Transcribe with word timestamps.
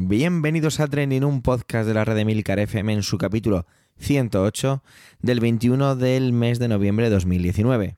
Bienvenidos 0.00 0.78
a 0.78 0.86
Trending, 0.86 1.24
un 1.24 1.42
podcast 1.42 1.88
de 1.88 1.92
la 1.92 2.04
red 2.04 2.14
de 2.14 2.24
Milcar 2.24 2.60
FM 2.60 2.92
en 2.92 3.02
su 3.02 3.18
capítulo 3.18 3.66
108 3.96 4.84
del 5.18 5.40
21 5.40 5.96
del 5.96 6.32
mes 6.32 6.60
de 6.60 6.68
noviembre 6.68 7.06
de 7.06 7.10
2019. 7.10 7.96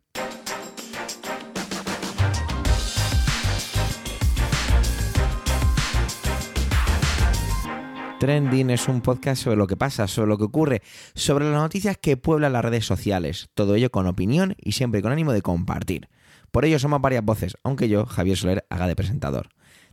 Trending 8.18 8.70
es 8.70 8.88
un 8.88 9.02
podcast 9.02 9.42
sobre 9.42 9.58
lo 9.58 9.66
que 9.66 9.76
pasa, 9.76 10.08
sobre 10.08 10.28
lo 10.28 10.38
que 10.38 10.44
ocurre, 10.44 10.80
sobre 11.14 11.44
las 11.50 11.60
noticias 11.60 11.98
que 11.98 12.16
pueblan 12.16 12.54
las 12.54 12.64
redes 12.64 12.86
sociales. 12.86 13.50
Todo 13.52 13.74
ello 13.74 13.90
con 13.90 14.06
opinión 14.06 14.56
y 14.56 14.72
siempre 14.72 15.02
con 15.02 15.12
ánimo 15.12 15.34
de 15.34 15.42
compartir. 15.42 16.08
Por 16.50 16.64
ello 16.64 16.78
somos 16.78 17.02
varias 17.02 17.26
voces, 17.26 17.58
aunque 17.62 17.90
yo, 17.90 18.06
Javier 18.06 18.38
Soler, 18.38 18.66
haga 18.70 18.86
de 18.86 18.96
presentador. 18.96 19.50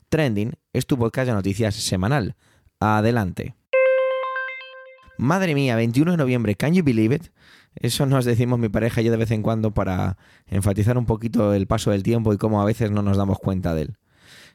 Trending 0.09 0.53
es 0.71 0.85
tu 0.87 0.97
podcast 0.97 1.27
de 1.27 1.33
noticias 1.33 1.75
semanal. 1.75 2.36
Adelante. 2.79 3.55
Madre 5.18 5.54
mía, 5.54 5.75
21 5.75 6.11
de 6.11 6.18
noviembre, 6.18 6.55
¿can 6.55 6.73
you 6.73 6.83
believe 6.83 7.13
it? 7.13 7.23
Eso 7.75 8.05
nos 8.05 8.23
decimos 8.23 8.57
mi 8.57 8.69
pareja 8.69 9.01
y 9.01 9.05
yo 9.05 9.11
de 9.11 9.18
vez 9.18 9.32
en 9.32 9.41
cuando 9.41 9.73
para 9.73 10.18
enfatizar 10.46 10.97
un 10.97 11.05
poquito 11.05 11.54
el 11.54 11.68
paso 11.68 11.91
del 11.91 12.04
tiempo 12.04 12.33
y 12.33 12.37
cómo 12.37 12.61
a 12.61 12.65
veces 12.65 12.89
no 12.89 13.01
nos 13.01 13.18
damos 13.18 13.37
cuenta 13.39 13.75
de 13.75 13.82
él. 13.83 13.97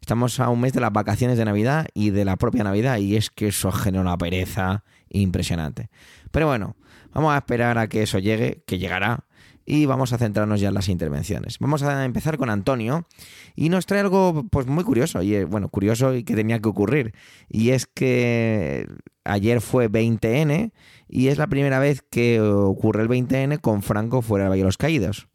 Estamos 0.00 0.41
a 0.41 0.48
un 0.48 0.60
mes 0.60 0.72
de 0.72 0.80
las 0.80 0.92
vacaciones 0.92 1.36
de 1.36 1.44
Navidad 1.44 1.86
y 1.92 2.10
de 2.10 2.24
la 2.24 2.36
propia 2.36 2.64
Navidad 2.64 2.96
y 2.96 3.16
es 3.16 3.28
que 3.28 3.48
eso 3.48 3.70
genera 3.72 4.00
una 4.00 4.16
pereza 4.16 4.84
impresionante. 5.10 5.91
Pero 6.30 6.46
bueno, 6.46 6.77
vamos 7.12 7.34
a 7.34 7.38
esperar 7.38 7.77
a 7.77 7.88
que 7.88 8.02
eso 8.02 8.19
llegue, 8.19 8.62
que 8.66 8.78
llegará, 8.78 9.27
y 9.64 9.86
vamos 9.86 10.12
a 10.12 10.18
centrarnos 10.18 10.60
ya 10.60 10.68
en 10.68 10.74
las 10.74 10.88
intervenciones. 10.88 11.58
Vamos 11.58 11.82
a 11.82 12.04
empezar 12.04 12.38
con 12.38 12.50
Antonio 12.50 13.06
y 13.54 13.68
nos 13.68 13.86
trae 13.86 14.00
algo 14.00 14.44
pues 14.50 14.66
muy 14.66 14.84
curioso 14.84 15.22
y 15.22 15.34
eh, 15.34 15.44
bueno, 15.44 15.68
curioso 15.68 16.14
y 16.14 16.24
que 16.24 16.34
tenía 16.34 16.60
que 16.60 16.68
ocurrir 16.68 17.14
y 17.48 17.70
es 17.70 17.86
que 17.86 18.88
ayer 19.24 19.60
fue 19.60 19.91
20N 19.91 20.72
y 21.08 21.28
es 21.28 21.38
la 21.38 21.46
primera 21.46 21.78
vez 21.78 22.02
que 22.10 22.41
ocurre 22.41 23.02
el 23.02 23.08
20N 23.08 23.60
con 23.60 23.82
Franco 23.82 24.22
fuera 24.22 24.48
Valle 24.48 24.62
de 24.62 24.66
los 24.66 24.78
Caídos. 24.78 25.28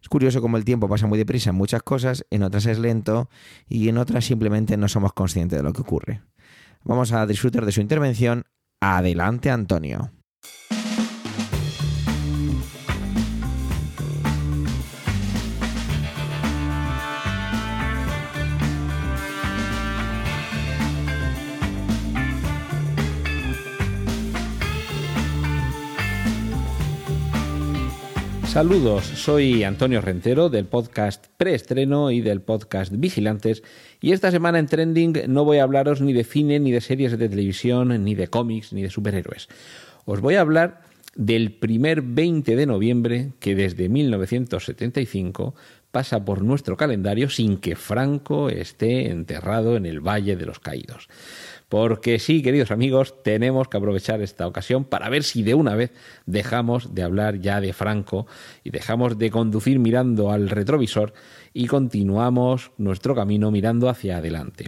Es 0.00 0.08
curioso 0.08 0.40
cómo 0.40 0.56
el 0.56 0.64
tiempo 0.64 0.88
pasa 0.88 1.06
muy 1.06 1.18
deprisa 1.18 1.50
en 1.50 1.56
muchas 1.56 1.82
cosas, 1.82 2.24
en 2.30 2.42
otras 2.42 2.66
es 2.66 2.78
lento 2.78 3.28
y 3.68 3.88
en 3.88 3.98
otras 3.98 4.24
simplemente 4.24 4.76
no 4.76 4.88
somos 4.88 5.12
conscientes 5.12 5.58
de 5.58 5.62
lo 5.62 5.72
que 5.72 5.82
ocurre. 5.82 6.22
Vamos 6.84 7.12
a 7.12 7.26
disfrutar 7.26 7.66
de 7.66 7.72
su 7.72 7.80
intervención. 7.80 8.44
Adelante, 8.80 9.50
Antonio. 9.50 10.12
Saludos, 28.48 29.04
soy 29.04 29.62
Antonio 29.62 30.00
Rentero 30.00 30.48
del 30.48 30.64
podcast 30.64 31.26
Preestreno 31.36 32.10
y 32.10 32.22
del 32.22 32.40
podcast 32.40 32.90
Vigilantes 32.96 33.62
y 34.00 34.12
esta 34.12 34.30
semana 34.30 34.58
en 34.58 34.66
Trending 34.66 35.24
no 35.28 35.44
voy 35.44 35.58
a 35.58 35.64
hablaros 35.64 36.00
ni 36.00 36.14
de 36.14 36.24
cine, 36.24 36.58
ni 36.58 36.72
de 36.72 36.80
series 36.80 37.16
de 37.18 37.28
televisión, 37.28 38.02
ni 38.02 38.14
de 38.14 38.28
cómics, 38.28 38.72
ni 38.72 38.82
de 38.82 38.88
superhéroes. 38.88 39.48
Os 40.06 40.22
voy 40.22 40.36
a 40.36 40.40
hablar 40.40 40.80
del 41.14 41.52
primer 41.52 42.00
20 42.00 42.56
de 42.56 42.66
noviembre 42.66 43.32
que 43.38 43.54
desde 43.54 43.90
1975 43.90 45.54
pasa 45.90 46.24
por 46.24 46.42
nuestro 46.42 46.76
calendario 46.76 47.28
sin 47.28 47.58
que 47.58 47.76
Franco 47.76 48.48
esté 48.48 49.10
enterrado 49.10 49.76
en 49.76 49.84
el 49.84 50.00
Valle 50.00 50.36
de 50.36 50.46
los 50.46 50.58
Caídos. 50.58 51.08
Porque 51.68 52.18
sí, 52.18 52.42
queridos 52.42 52.70
amigos, 52.70 53.22
tenemos 53.22 53.68
que 53.68 53.76
aprovechar 53.76 54.22
esta 54.22 54.46
ocasión 54.46 54.84
para 54.84 55.10
ver 55.10 55.22
si 55.22 55.42
de 55.42 55.54
una 55.54 55.74
vez 55.74 55.92
dejamos 56.24 56.94
de 56.94 57.02
hablar 57.02 57.40
ya 57.40 57.60
de 57.60 57.74
Franco 57.74 58.26
y 58.64 58.70
dejamos 58.70 59.18
de 59.18 59.30
conducir 59.30 59.78
mirando 59.78 60.30
al 60.30 60.48
retrovisor 60.48 61.12
y 61.52 61.66
continuamos 61.66 62.72
nuestro 62.78 63.14
camino 63.14 63.50
mirando 63.50 63.90
hacia 63.90 64.16
adelante. 64.16 64.66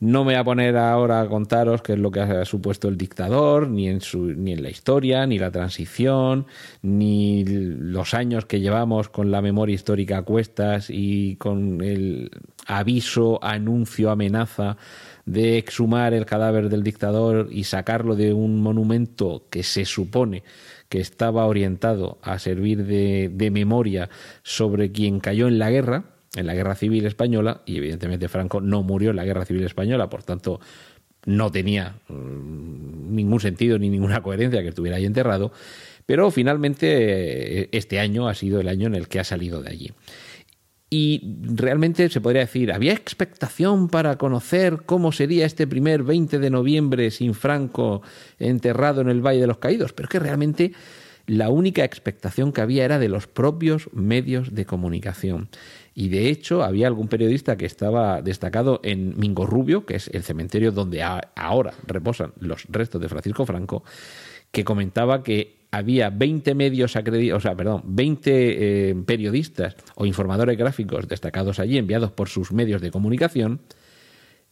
No 0.00 0.24
me 0.24 0.34
voy 0.34 0.40
a 0.40 0.44
poner 0.44 0.76
ahora 0.76 1.20
a 1.20 1.28
contaros 1.28 1.82
qué 1.82 1.94
es 1.94 1.98
lo 1.98 2.12
que 2.12 2.20
ha 2.20 2.44
supuesto 2.44 2.86
el 2.86 2.96
dictador, 2.96 3.68
ni 3.68 3.88
en, 3.88 4.00
su, 4.00 4.26
ni 4.26 4.52
en 4.52 4.62
la 4.62 4.70
historia, 4.70 5.26
ni 5.26 5.40
la 5.40 5.50
transición, 5.50 6.46
ni 6.82 7.44
los 7.44 8.14
años 8.14 8.44
que 8.44 8.60
llevamos 8.60 9.08
con 9.08 9.32
la 9.32 9.42
memoria 9.42 9.74
histórica 9.74 10.18
a 10.18 10.22
cuestas 10.22 10.88
y 10.88 11.34
con 11.34 11.80
el 11.82 12.30
aviso, 12.68 13.42
anuncio, 13.42 14.12
amenaza 14.12 14.76
de 15.28 15.58
exhumar 15.58 16.14
el 16.14 16.24
cadáver 16.24 16.70
del 16.70 16.82
dictador 16.82 17.48
y 17.50 17.64
sacarlo 17.64 18.16
de 18.16 18.32
un 18.32 18.62
monumento 18.62 19.44
que 19.50 19.62
se 19.62 19.84
supone 19.84 20.42
que 20.88 21.00
estaba 21.00 21.44
orientado 21.44 22.18
a 22.22 22.38
servir 22.38 22.84
de, 22.84 23.30
de 23.30 23.50
memoria 23.50 24.08
sobre 24.42 24.90
quien 24.90 25.20
cayó 25.20 25.46
en 25.46 25.58
la 25.58 25.70
guerra, 25.70 26.04
en 26.34 26.46
la 26.46 26.54
guerra 26.54 26.74
civil 26.74 27.04
española, 27.04 27.60
y 27.66 27.76
evidentemente 27.76 28.28
Franco 28.28 28.62
no 28.62 28.82
murió 28.82 29.10
en 29.10 29.16
la 29.16 29.26
guerra 29.26 29.44
civil 29.44 29.64
española, 29.64 30.08
por 30.08 30.22
tanto 30.22 30.60
no 31.26 31.52
tenía 31.52 31.96
mm, 32.08 33.14
ningún 33.14 33.40
sentido 33.40 33.78
ni 33.78 33.90
ninguna 33.90 34.22
coherencia 34.22 34.62
que 34.62 34.68
estuviera 34.68 34.96
ahí 34.96 35.04
enterrado, 35.04 35.52
pero 36.06 36.30
finalmente 36.30 37.60
eh, 37.60 37.68
este 37.72 38.00
año 38.00 38.28
ha 38.28 38.34
sido 38.34 38.60
el 38.60 38.68
año 38.68 38.86
en 38.86 38.94
el 38.94 39.08
que 39.08 39.20
ha 39.20 39.24
salido 39.24 39.60
de 39.60 39.70
allí. 39.70 39.92
Y 40.90 41.36
realmente 41.42 42.08
se 42.08 42.20
podría 42.20 42.42
decir, 42.42 42.72
¿había 42.72 42.92
expectación 42.92 43.88
para 43.88 44.16
conocer 44.16 44.84
cómo 44.86 45.12
sería 45.12 45.44
este 45.44 45.66
primer 45.66 46.02
20 46.02 46.38
de 46.38 46.50
noviembre 46.50 47.10
sin 47.10 47.34
Franco 47.34 48.00
enterrado 48.38 49.02
en 49.02 49.10
el 49.10 49.20
Valle 49.20 49.40
de 49.40 49.46
los 49.46 49.58
Caídos? 49.58 49.92
Pero 49.92 50.06
es 50.06 50.10
que 50.10 50.18
realmente 50.18 50.72
la 51.26 51.50
única 51.50 51.84
expectación 51.84 52.52
que 52.52 52.62
había 52.62 52.86
era 52.86 52.98
de 52.98 53.10
los 53.10 53.26
propios 53.26 53.92
medios 53.92 54.54
de 54.54 54.64
comunicación. 54.64 55.50
Y 55.94 56.08
de 56.08 56.30
hecho 56.30 56.62
había 56.62 56.86
algún 56.86 57.08
periodista 57.08 57.58
que 57.58 57.66
estaba 57.66 58.22
destacado 58.22 58.80
en 58.82 59.18
Mingo 59.18 59.44
Rubio, 59.44 59.84
que 59.84 59.96
es 59.96 60.08
el 60.08 60.22
cementerio 60.22 60.72
donde 60.72 61.02
ahora 61.02 61.74
reposan 61.86 62.32
los 62.40 62.64
restos 62.70 63.02
de 63.02 63.10
Francisco 63.10 63.44
Franco, 63.44 63.84
que 64.50 64.64
comentaba 64.64 65.22
que 65.22 65.57
había 65.70 66.10
20 66.10 66.54
medios 66.54 66.96
acreditados, 66.96 67.42
o 67.44 67.46
sea, 67.46 67.56
perdón, 67.56 67.82
20 67.84 68.30
eh, 68.90 68.94
periodistas 69.06 69.76
o 69.94 70.06
informadores 70.06 70.56
gráficos 70.56 71.08
destacados 71.08 71.58
allí, 71.58 71.78
enviados 71.78 72.10
por 72.12 72.28
sus 72.28 72.52
medios 72.52 72.80
de 72.80 72.90
comunicación, 72.90 73.60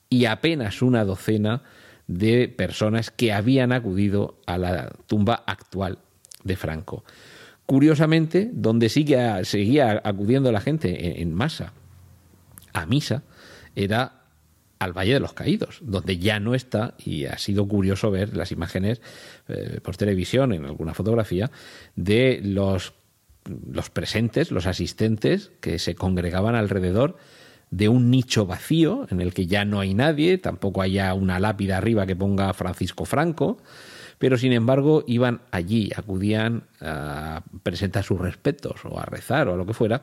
y 0.09 0.27
apenas 0.27 0.83
una 0.83 1.05
docena 1.05 1.63
de 2.07 2.49
personas 2.49 3.11
que 3.11 3.33
habían 3.33 3.73
acudido 3.73 4.39
a 4.47 4.59
la 4.59 4.93
tumba 5.07 5.43
actual 5.47 5.99
de 6.45 6.57
Franco. 6.57 7.05
Curiosamente, 7.65 8.51
donde 8.53 8.89
sí 8.89 9.05
que 9.05 9.41
seguía 9.45 10.01
acudiendo 10.05 10.53
la 10.53 10.61
gente 10.61 11.21
en 11.21 11.35
masa 11.35 11.73
a 12.73 12.87
misa, 12.87 13.25
era 13.75 14.26
al 14.79 14.93
Valle 14.93 15.15
de 15.15 15.21
los 15.21 15.33
Caídos, 15.33 15.79
donde 15.83 16.19
ya 16.19 16.41
no 16.41 16.55
está, 16.55 16.95
y 17.03 17.25
ha 17.25 17.39
sido 17.39 17.67
curioso 17.67 18.11
ver 18.11 18.37
las 18.37 18.53
imágenes 18.53 19.01
eh, 19.49 19.81
por 19.83 19.97
televisión, 19.97 20.53
en 20.53 20.65
alguna 20.65 20.95
fotografía, 20.95 21.51
de 21.95 22.41
los, 22.43 22.93
los 23.45 23.91
presentes, 23.91 24.51
los 24.51 24.67
asistentes 24.67 25.51
que 25.61 25.79
se 25.79 25.95
congregaban 25.95 26.55
alrededor 26.55 27.17
de 27.71 27.89
un 27.89 28.11
nicho 28.11 28.47
vacío 28.47 29.07
en 29.11 29.21
el 29.21 29.35
que 29.35 29.47
ya 29.47 29.65
no 29.65 29.81
hay 29.81 29.95
nadie, 29.95 30.39
tampoco 30.39 30.83
haya 30.83 31.13
una 31.15 31.41
lápida 31.41 31.79
arriba 31.79 32.07
que 32.07 32.17
ponga 32.17 32.53
Francisco 32.55 33.05
Franco, 33.05 33.59
pero 34.19 34.39
sin 34.39 34.53
embargo 34.53 35.05
iban 35.07 35.43
allí, 35.51 35.91
acudían 35.95 36.65
a 36.81 37.43
presentar 37.63 38.05
sus 38.05 38.21
respetos 38.21 38.85
o 38.85 38.99
a 38.99 39.05
rezar 39.05 39.49
o 39.49 39.55
a 39.55 39.57
lo 39.57 39.67
que 39.67 39.75
fuera, 39.75 40.03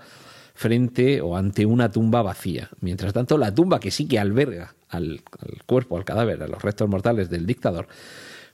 frente 0.53 1.21
o 1.21 1.35
ante 1.35 1.65
una 1.65 1.91
tumba 1.91 2.21
vacía. 2.21 2.69
Mientras 2.81 3.13
tanto, 3.13 3.37
la 3.37 3.53
tumba 3.53 3.79
que 3.79 3.91
sí 3.91 4.07
que 4.07 4.19
alberga 4.19 4.75
al, 4.89 5.21
cuerpo, 5.65 5.97
al 5.97 6.05
cadáver, 6.05 6.43
a 6.43 6.47
los 6.47 6.61
restos 6.61 6.87
mortales 6.87 7.29
del 7.29 7.45
dictador, 7.45 7.87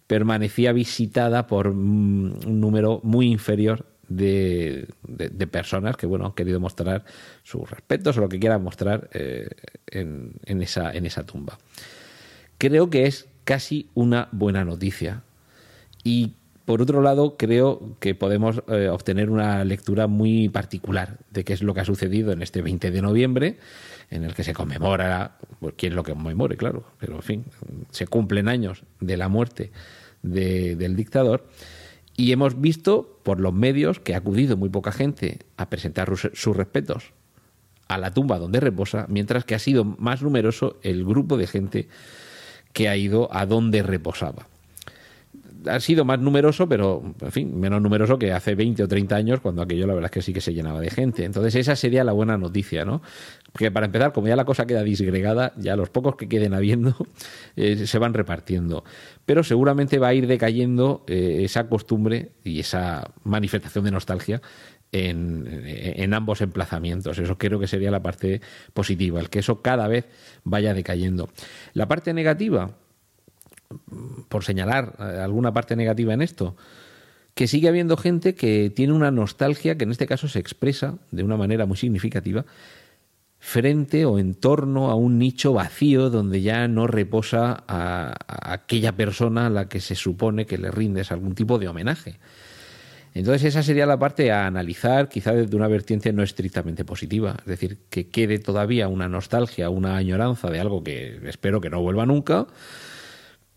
permanecía 0.08 0.72
visitada 0.72 1.46
por 1.46 1.74
mm, 1.74 2.48
un 2.48 2.62
número 2.62 3.00
muy 3.04 3.28
inferior 3.28 3.86
de, 4.08 4.88
personas 5.52 5.96
que 5.96 6.08
bueno 6.08 6.26
han 6.26 6.32
querido 6.32 6.60
mostrar 6.60 7.06
sus 7.44 7.70
respetos 7.70 8.18
o 8.18 8.22
lo 8.22 8.30
que 8.30 8.40
quieran 8.40 8.64
mostrar 8.64 9.08
eh, 9.14 9.50
en, 9.86 10.62
esa, 10.62 10.92
en 10.94 11.06
esa 11.06 11.26
tumba. 11.26 11.60
Creo 12.58 12.90
que 12.90 13.06
es 13.06 13.28
casi 13.44 13.88
una 13.94 14.28
buena 14.32 14.66
noticia 14.66 15.22
y 16.04 16.34
por 16.70 16.84
otro 16.84 17.02
lado, 17.02 17.36
creo 17.36 17.98
que 18.00 18.14
podemos 18.14 18.62
eh, 18.68 18.90
obtener 18.90 19.32
una 19.32 19.66
lectura 19.66 20.06
muy 20.06 20.50
particular 20.50 21.18
de 21.32 21.44
qué 21.44 21.54
es 21.54 21.64
lo 21.64 21.74
que 21.74 21.80
ha 21.80 21.86
sucedido 21.86 22.32
en 22.32 22.44
este 22.44 22.62
20 22.62 22.92
de 22.92 23.02
noviembre, 23.02 23.58
en 24.12 24.24
el 24.24 24.36
que 24.36 24.44
se 24.44 24.54
conmemora, 24.54 25.40
pues, 25.60 25.74
quién 25.76 25.94
es 25.94 25.96
lo 25.96 26.04
que 26.04 26.14
conmemore, 26.14 26.58
claro, 26.58 26.84
pero 27.00 27.16
en 27.16 27.24
fin, 27.24 27.46
se 27.90 28.06
cumplen 28.06 28.48
años 28.48 28.84
de 29.00 29.18
la 29.18 29.30
muerte 29.30 29.72
del 30.22 30.96
dictador. 30.96 31.48
Y 32.16 32.34
hemos 32.34 32.62
visto 32.62 33.20
por 33.24 33.40
los 33.40 33.52
medios 33.52 34.00
que 34.00 34.14
ha 34.14 34.18
acudido 34.18 34.56
muy 34.56 34.70
poca 34.70 34.92
gente 34.92 35.40
a 35.58 35.72
presentar 35.72 36.16
sus 36.16 36.56
respetos 36.56 37.14
a 37.88 37.98
la 37.98 38.14
tumba 38.14 38.38
donde 38.38 38.60
reposa, 38.60 39.08
mientras 39.10 39.44
que 39.44 39.56
ha 39.56 39.60
sido 39.60 39.86
más 39.86 40.22
numeroso 40.22 40.78
el 40.84 41.04
grupo 41.04 41.36
de 41.36 41.48
gente 41.48 41.88
que 42.74 42.90
ha 42.90 42.96
ido 42.96 43.28
a 43.36 43.48
donde 43.48 43.82
reposaba 43.82 44.46
ha 45.68 45.80
sido 45.80 46.06
más 46.06 46.20
numeroso, 46.20 46.68
pero, 46.68 47.14
en 47.22 47.32
fin, 47.32 47.60
menos 47.60 47.82
numeroso 47.82 48.18
que 48.18 48.32
hace 48.32 48.56
20 48.56 48.84
o 48.84 48.88
30 48.88 49.16
años, 49.16 49.40
cuando 49.42 49.62
aquello 49.62 49.88
la 49.88 49.94
verdad 49.94 50.08
es 50.08 50.12
que 50.12 50.22
sí 50.22 50.34
que 50.34 50.42
se 50.42 50.54
llenaba 50.54 50.80
de 50.80 50.90
gente. 50.90 51.26
Entonces, 51.26 51.56
esa 51.56 51.76
sería 51.76 52.04
la 52.04 52.12
buena 52.12 52.38
noticia, 52.38 52.86
¿no? 52.86 53.02
Que 53.58 53.72
para 53.72 53.88
empezar, 53.88 54.14
como 54.14 54.28
ya 54.28 54.36
la 54.36 54.46
cosa 54.46 54.66
queda 54.66 54.84
disgregada, 54.84 55.54
ya 55.58 55.76
los 55.76 55.90
pocos 55.90 56.16
que 56.16 56.30
queden 56.30 56.54
habiendo 56.54 56.96
eh, 57.56 57.88
se 57.88 58.00
van 58.00 58.14
repartiendo. 58.14 58.84
Pero 59.26 59.44
seguramente 59.44 60.00
va 60.00 60.10
a 60.10 60.14
ir 60.14 60.28
decayendo 60.28 61.04
eh, 61.08 61.42
esa 61.44 61.68
costumbre 61.68 62.32
y 62.44 62.60
esa 62.60 63.12
manifestación 63.24 63.86
de 63.86 63.92
nostalgia 63.92 64.42
en, 64.92 65.46
en, 65.66 66.14
ambos 66.14 66.42
emplazamientos. 66.42 67.20
Eso 67.20 67.38
creo 67.38 67.60
que 67.60 67.68
sería 67.68 67.92
la 67.92 68.02
parte 68.02 68.42
positiva, 68.74 69.20
el 69.20 69.30
que 69.30 69.40
eso 69.40 69.62
cada 69.62 69.88
vez 69.88 70.06
vaya 70.44 70.74
decayendo. 70.74 71.30
La 71.74 71.88
parte 71.88 72.14
negativa, 72.14 72.72
por 74.30 74.44
señalar 74.46 74.94
eh, 75.00 75.20
alguna 75.22 75.54
parte 75.54 75.76
negativa 75.76 76.14
en 76.14 76.22
esto, 76.22 76.56
que 77.34 77.48
sigue 77.48 77.68
habiendo 77.68 77.98
gente 77.98 78.36
que 78.36 78.70
tiene 78.70 78.94
una 78.94 79.12
nostalgia 79.12 79.78
que 79.78 79.84
en 79.84 79.92
este 79.92 80.08
caso 80.08 80.28
se 80.28 80.40
expresa 80.40 80.98
de 81.12 81.24
una 81.24 81.38
manera 81.38 81.66
muy 81.66 81.78
significativa 81.78 82.46
frente 83.40 84.06
o 84.06 84.20
en 84.20 84.36
torno 84.36 84.90
a 84.90 84.96
un 84.96 85.18
nicho 85.18 85.54
vacío 85.54 86.10
donde 86.10 86.42
ya 86.42 86.68
no 86.68 86.88
reposa 86.88 87.64
a, 87.68 88.14
aquella 88.28 88.92
persona 88.96 89.48
a 89.48 89.50
la 89.50 89.70
que 89.70 89.80
se 89.80 89.96
supone 89.96 90.46
que 90.46 90.58
le 90.58 90.72
rindes 90.72 91.12
algún 91.12 91.36
tipo 91.36 91.58
de 91.58 91.70
homenaje. 91.70 92.20
Entonces 93.14 93.44
esa 93.46 93.64
sería 93.64 93.86
la 93.86 93.98
parte 93.98 94.32
a 94.32 94.46
analizar, 94.46 95.10
quizá 95.10 95.34
desde 95.34 95.56
una 95.56 95.68
vertiente 95.68 96.14
no 96.14 96.22
estrictamente 96.22 96.86
positiva, 96.86 97.38
es 97.40 97.46
decir, 97.46 97.78
que 97.90 98.08
quede 98.10 98.38
todavía 98.38 98.88
una 98.88 99.08
nostalgia, 99.08 99.70
una 99.70 99.96
añoranza 99.96 100.52
de 100.52 100.60
algo 100.60 100.84
que 100.84 101.20
espero 101.24 101.60
que 101.60 101.70
no 101.70 101.82
vuelva 101.82 102.06
nunca, 102.06 102.46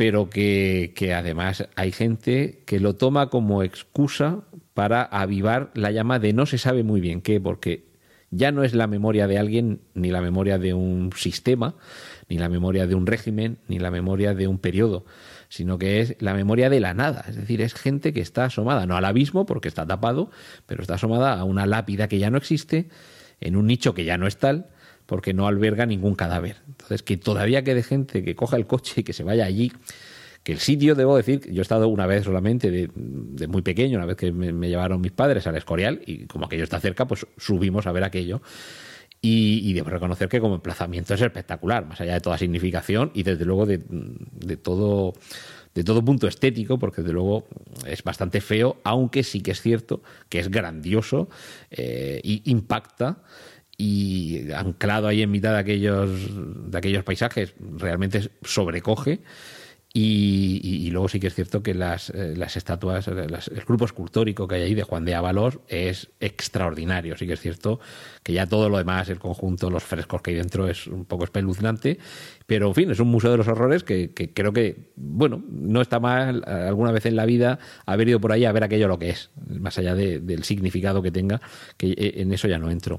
pero 0.02 0.28
que, 0.28 1.14
además 1.16 1.69
hay 1.76 1.93
gente 1.93 2.64
que 2.66 2.81
lo 2.81 2.96
toma 2.96 3.31
como 3.31 3.62
excusa 3.62 4.40
para 4.75 5.04
avivar 5.04 5.70
la 5.75 5.93
llama 5.93 6.19
de 6.19 6.32
no 6.32 6.44
se 6.44 6.58
sabe 6.58 6.82
muy 6.82 7.00
bien 7.00 7.20
qué, 7.20 7.40
porque 7.40 7.84
ya 8.32 8.50
no 8.50 8.64
es 8.64 8.75
la 8.75 8.88
memoria 8.88 9.28
de 9.28 9.38
alguien, 9.38 9.81
ni 9.94 10.10
la 10.10 10.20
memoria 10.20 10.58
de 10.58 10.75
un 10.75 11.12
sistema, 11.14 11.76
ni 12.28 12.37
la 12.37 12.49
memoria 12.49 12.88
de 12.88 12.96
un 12.96 13.06
régimen, 13.06 13.58
ni 13.69 13.78
la 13.78 13.93
memoria 13.93 14.34
de 14.34 14.49
un 14.49 14.58
periodo, 14.58 15.04
sino 15.49 15.78
que 15.78 16.00
es 16.00 16.16
la 16.19 16.34
memoria 16.34 16.69
de 16.69 16.81
la 16.81 16.94
nada. 16.94 17.25
Es 17.28 17.37
decir, 17.37 17.62
es 17.62 17.72
gente 17.72 18.12
que 18.12 18.22
está 18.22 18.46
asomada, 18.46 18.87
no 18.87 18.96
al 18.96 19.04
abismo, 19.04 19.46
porque 19.46 19.69
está 19.69 19.87
tapado, 19.87 20.32
pero 20.66 20.82
está 20.82 20.94
asomada 20.94 21.38
a 21.38 21.44
una 21.44 21.64
lápida 21.64 22.08
que 22.08 22.19
ya 22.19 22.28
no 22.28 22.38
existe, 22.38 22.88
en 23.40 23.54
un 23.54 23.69
nicho 23.69 23.94
que 23.94 24.04
ya 24.04 24.19
no 24.19 24.26
es 24.26 24.37
tal, 24.37 24.66
porque 25.06 25.34
no 25.34 25.46
alberga 25.46 25.87
ningún 25.87 26.14
cadáver. 26.14 26.56
Entonces, 26.69 27.02
que 27.02 27.16
todavía 27.16 27.62
quede 27.64 27.82
gente 27.82 28.22
que 28.22 28.34
coja 28.34 28.56
el 28.56 28.66
coche 28.66 29.00
y 29.00 29.04
que 29.04 29.12
se 29.12 29.25
vaya 29.25 29.44
allí, 29.44 29.72
que 30.43 30.52
el 30.52 30.58
sitio, 30.58 30.94
debo 30.94 31.16
decir, 31.16 31.50
yo 31.52 31.60
he 31.60 31.62
estado 31.62 31.88
una 31.88 32.06
vez 32.06 32.25
solamente, 32.25 32.70
de, 32.70 33.46
muy 33.46 33.62
pequeño, 33.62 33.99
una 33.99 34.06
vez 34.06 34.16
que 34.16 34.32
me, 34.32 34.69
llevaron 34.69 35.00
mis 35.00 35.12
padres 35.12 35.46
al 35.46 35.56
Escorial, 35.56 36.02
y 36.04 36.26
como 36.26 36.46
aquello 36.46 36.64
está 36.64 36.81
cerca, 36.81 37.06
pues 37.06 37.26
subimos 37.37 37.87
a 37.87 37.93
ver 37.93 38.04
aquello. 38.04 38.43
Y, 39.25 39.72
debo 39.72 39.88
reconocer 39.88 40.28
que 40.28 40.40
como 40.40 40.56
emplazamiento 40.56 41.14
es 41.14 41.20
espectacular, 41.20 41.87
más 41.87 42.00
allá 42.00 42.14
de 42.14 42.20
toda 42.20 42.37
significación 42.38 43.12
y 43.14 43.22
desde 43.22 43.44
luego 43.44 43.66
de, 43.66 43.78
todo 44.60 45.12
de 45.75 45.84
todo 45.84 46.04
punto 46.04 46.26
estético, 46.26 46.76
porque 46.81 47.02
desde 47.02 47.14
luego 47.14 47.46
es 47.87 48.02
bastante 48.02 48.40
feo, 48.40 48.81
aunque 48.82 49.22
sí 49.22 49.40
que 49.40 49.52
es 49.52 49.62
cierto 49.62 50.02
que 50.28 50.40
es 50.40 50.50
grandioso 50.50 51.28
eh, 51.70 52.20
y 52.25 52.43
impacta 52.50 53.22
y 53.77 54.51
anclado 54.53 55.09
ahí 55.09 55.23
en 55.23 55.31
mitad 55.31 55.53
de 55.53 55.59
aquellos, 55.59 56.11
de 56.71 56.79
aquellos 56.79 57.05
paisajes, 57.05 57.55
realmente 57.59 58.31
sobrecoge. 58.43 59.21
Y, 59.95 60.89
luego 60.91 61.09
sí 61.09 61.21
que 61.21 61.27
es 61.27 61.35
cierto 61.35 61.63
que 61.63 61.75
las, 61.75 62.09
eh, 62.11 62.35
las 62.35 62.57
estatuas, 62.57 63.09
el 63.09 63.65
grupo 63.67 63.85
escultórico 63.85 64.49
que 64.49 64.55
hay 64.55 64.63
ahí 64.63 64.75
de 64.75 64.85
Juan 64.85 65.05
de 65.05 65.15
Ábalos 65.15 65.59
es 65.69 66.09
extraordinario. 66.19 67.17
Sí 67.19 67.27
que 67.27 67.35
es 67.35 67.41
cierto 67.41 67.79
que 68.23 68.33
ya 68.33 68.47
todo 68.47 68.71
lo 68.71 68.79
demás, 68.79 69.11
el 69.11 69.19
conjunto, 69.19 69.69
los 69.69 69.83
frescos 69.83 70.23
que 70.23 70.31
hay 70.31 70.37
dentro 70.39 70.67
es 70.67 70.87
un 70.87 71.05
poco 71.05 71.25
espeluznante. 71.25 71.99
Pero, 72.47 72.69
en 72.69 72.75
fin, 72.75 72.91
es 72.91 73.01
un 73.01 73.09
museo 73.09 73.33
de 73.33 73.37
los 73.37 73.49
horrores 73.49 73.85
que, 73.85 74.13
creo 74.13 74.55
que, 74.55 74.93
bueno, 74.97 75.43
no 75.51 75.83
está 75.83 76.01
mal 76.01 76.43
alguna 76.47 76.91
vez 76.91 77.05
en 77.05 77.17
la 77.17 77.27
vida 77.27 77.59
haber 77.85 78.09
ido 78.09 78.21
por 78.21 78.33
ahí 78.33 78.47
a 78.47 78.53
ver 78.53 78.65
aquello 78.65 78.89
lo 78.89 78.99
que 78.99 79.11
es, 79.11 79.31
más 79.47 79.77
allá 79.79 79.95
del 79.95 80.45
significado 80.45 81.03
que 81.03 81.11
tenga, 81.11 81.43
que 81.77 81.91
eh, 81.91 82.15
en 82.17 82.33
eso 82.33 82.49
ya 82.49 82.59
no 82.59 82.71
entro. 82.71 82.99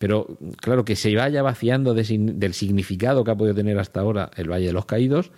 Pero 0.00 0.38
claro, 0.62 0.86
que 0.86 0.96
se 0.96 1.14
vaya 1.14 1.42
vaciando 1.42 1.92
del 1.92 2.54
significado 2.54 3.22
que 3.22 3.32
ha 3.32 3.36
podido 3.36 3.54
tener 3.54 3.78
hasta 3.78 4.00
ahora 4.00 4.30
el 4.34 4.50
Valle 4.50 4.68
de 4.68 4.72
los 4.72 4.86
Caídos, 4.86 5.30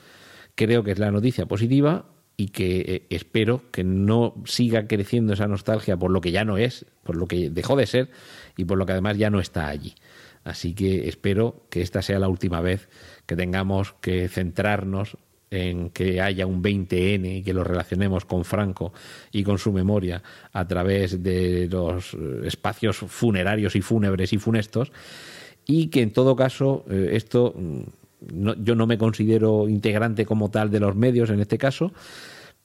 creo 0.55 0.85
que 0.85 0.93
es 0.93 1.01
la 1.01 1.11
noticia 1.11 1.47
positiva 1.47 2.07
y 2.37 2.51
que 2.51 2.79
eh, 2.81 3.07
espero 3.11 3.63
que 3.73 3.83
no 3.83 4.41
siga 4.45 4.87
creciendo 4.87 5.33
esa 5.33 5.49
nostalgia 5.49 5.97
por 5.97 6.13
lo 6.13 6.21
que 6.21 6.31
ya 6.31 6.45
no 6.45 6.59
es, 6.59 6.87
por 7.03 7.17
lo 7.17 7.27
que 7.27 7.51
dejó 7.51 7.75
de 7.75 7.89
ser 7.89 8.11
y 8.57 8.65
por 8.65 8.79
lo 8.79 8.87
que 8.87 8.93
además 8.93 9.19
ya 9.19 9.31
no 9.31 9.41
está 9.41 9.67
allí. 9.67 9.97
Así 10.45 10.75
que 10.75 11.09
espero 11.09 11.67
que 11.69 11.83
esta 11.83 12.01
sea 12.01 12.21
la 12.21 12.29
última 12.29 12.61
vez 12.61 12.89
que 13.27 13.35
tengamos 13.35 13.95
que 13.95 14.29
centrarnos 14.29 15.17
en 15.53 15.91
que 15.91 16.21
haya 16.21 16.47
un 16.47 16.63
20N 16.63 17.39
y 17.39 17.43
que 17.43 17.53
lo 17.53 17.63
relacionemos 17.63 18.25
con 18.25 18.45
Franco 18.45 18.93
y 19.31 19.45
con 19.45 19.59
su 19.59 19.71
memoria 19.71 20.23
a 20.53 20.67
través 20.67 21.23
de 21.23 21.69
los 21.71 22.15
eh, 22.15 22.41
espacios 22.47 22.97
funerarios 22.97 23.77
y 23.77 23.83
fúnebres 23.83 24.33
y 24.33 24.39
funestos, 24.39 24.91
y 25.67 25.89
que 25.89 26.01
en 26.01 26.13
todo 26.13 26.35
caso 26.35 26.85
eh, 26.91 27.11
esto 27.13 27.55
mm, 27.55 27.83
yo 28.63 28.75
no 28.75 28.87
me 28.87 28.99
considero 28.99 29.69
integrante 29.69 30.25
como 30.25 30.51
tal 30.51 30.71
de 30.71 30.81
los 30.81 30.97
medios 30.97 31.29
en 31.29 31.41
este 31.41 31.59
caso, 31.59 31.93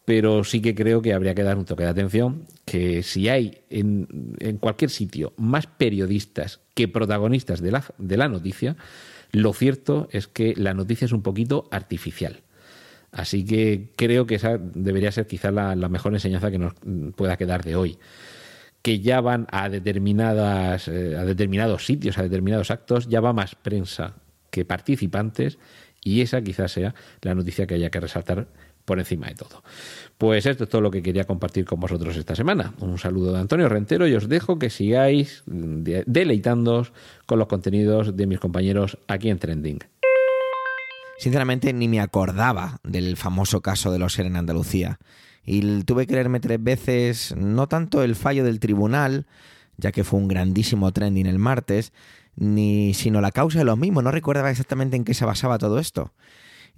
pero 0.06 0.46
sí 0.46 0.62
que 0.62 0.74
creo 0.74 1.02
que 1.02 1.14
habría 1.14 1.36
que 1.36 1.44
dar 1.44 1.58
un 1.58 1.66
toque 1.66 1.84
de 1.84 1.90
atención, 1.90 2.46
que 2.64 3.04
si 3.04 3.28
hay 3.28 3.64
en, 3.70 4.36
en 4.40 4.58
cualquier 4.58 4.92
sitio 4.92 5.34
más 5.36 5.68
periodistas 5.68 6.62
que 6.74 6.88
protagonistas 6.88 7.60
de 7.60 7.72
la, 7.72 7.84
de 7.98 8.16
la 8.16 8.30
noticia, 8.30 8.78
lo 9.32 9.52
cierto 9.52 10.08
es 10.12 10.28
que 10.28 10.54
la 10.56 10.74
noticia 10.74 11.06
es 11.06 11.12
un 11.12 11.24
poquito 11.24 11.68
artificial. 11.72 12.44
Así 13.12 13.46
que 13.46 13.90
creo 13.96 14.26
que 14.28 14.36
esa 14.36 14.58
debería 14.58 15.12
ser 15.12 15.28
quizá 15.28 15.52
la, 15.52 15.76
mejor 15.90 16.14
enseñanza 16.14 16.52
que 16.52 16.58
nos 16.58 16.74
pueda 17.16 17.38
quedar 17.38 17.64
de 17.64 17.76
hoy. 17.76 17.98
Que 18.82 19.00
ya 19.00 19.22
van 19.22 19.48
a 19.52 19.70
determinadas, 19.70 20.88
eh, 20.88 21.16
a 21.18 21.26
determinados 21.26 21.86
sitios, 21.86 22.18
a 22.18 22.24
determinados 22.24 22.72
actos, 22.72 23.08
ya 23.08 23.22
va 23.22 23.34
más 23.34 23.56
prensa 23.56 24.16
que 24.52 24.66
participantes, 24.66 25.58
y 26.04 26.22
esa 26.22 26.42
quizás 26.42 26.72
sea 26.72 26.96
la 27.22 27.36
noticia 27.36 27.68
que 27.68 27.76
haya 27.76 27.90
que 27.90 28.00
resaltar 28.00 28.48
por 28.86 29.00
encima 29.00 29.28
de 29.28 29.36
todo. 29.36 29.64
Pues 30.18 30.46
esto 30.46 30.64
es 30.64 30.70
todo 30.70 30.82
lo 30.82 30.90
que 30.90 31.04
quería 31.04 31.26
compartir 31.26 31.66
con 31.66 31.80
vosotros 31.80 32.16
esta 32.16 32.36
semana. 32.36 32.74
Un 32.80 32.98
saludo 32.98 33.34
de 33.34 33.40
Antonio 33.40 33.68
Rentero 33.68 34.08
y 34.08 34.16
os 34.16 34.30
dejo 34.30 34.58
que 34.58 34.70
sigáis 34.70 35.44
deleitándoos 35.46 36.94
con 37.26 37.40
los 37.40 37.50
contenidos 37.50 38.16
de 38.16 38.28
mis 38.28 38.40
compañeros 38.40 38.98
aquí 39.08 39.30
en 39.30 39.40
Trending 39.40 39.80
sinceramente 41.18 41.74
ni 41.74 41.88
me 41.88 42.00
acordaba 42.00 42.80
del 42.84 43.18
famoso 43.18 43.62
caso 43.62 43.92
de 43.92 44.00
los 44.00 44.14
ser 44.14 44.26
en 44.26 44.38
Andalucía. 44.38 45.00
Y 45.44 45.84
tuve 45.84 46.08
que 46.08 46.14
leerme 46.14 46.40
tres 46.40 46.62
veces, 46.62 47.36
no 47.38 47.68
tanto 47.68 48.04
el 48.04 48.16
fallo 48.16 48.44
del 48.44 48.60
tribunal, 48.60 49.26
ya 49.78 49.92
que 49.92 50.04
fue 50.04 50.20
un 50.20 50.28
grandísimo 50.28 50.92
trending 50.92 51.26
el 51.26 51.40
martes, 51.40 51.94
ni 52.36 52.94
sino 52.94 53.22
la 53.22 53.32
causa 53.32 53.60
de 53.60 53.66
los 53.66 53.78
mismos. 53.78 54.04
No 54.04 54.12
recordaba 54.12 54.52
exactamente 54.52 54.96
en 54.96 55.04
qué 55.04 55.14
se 55.14 55.26
basaba 55.26 55.58
todo 55.58 55.80
esto. 55.80 56.14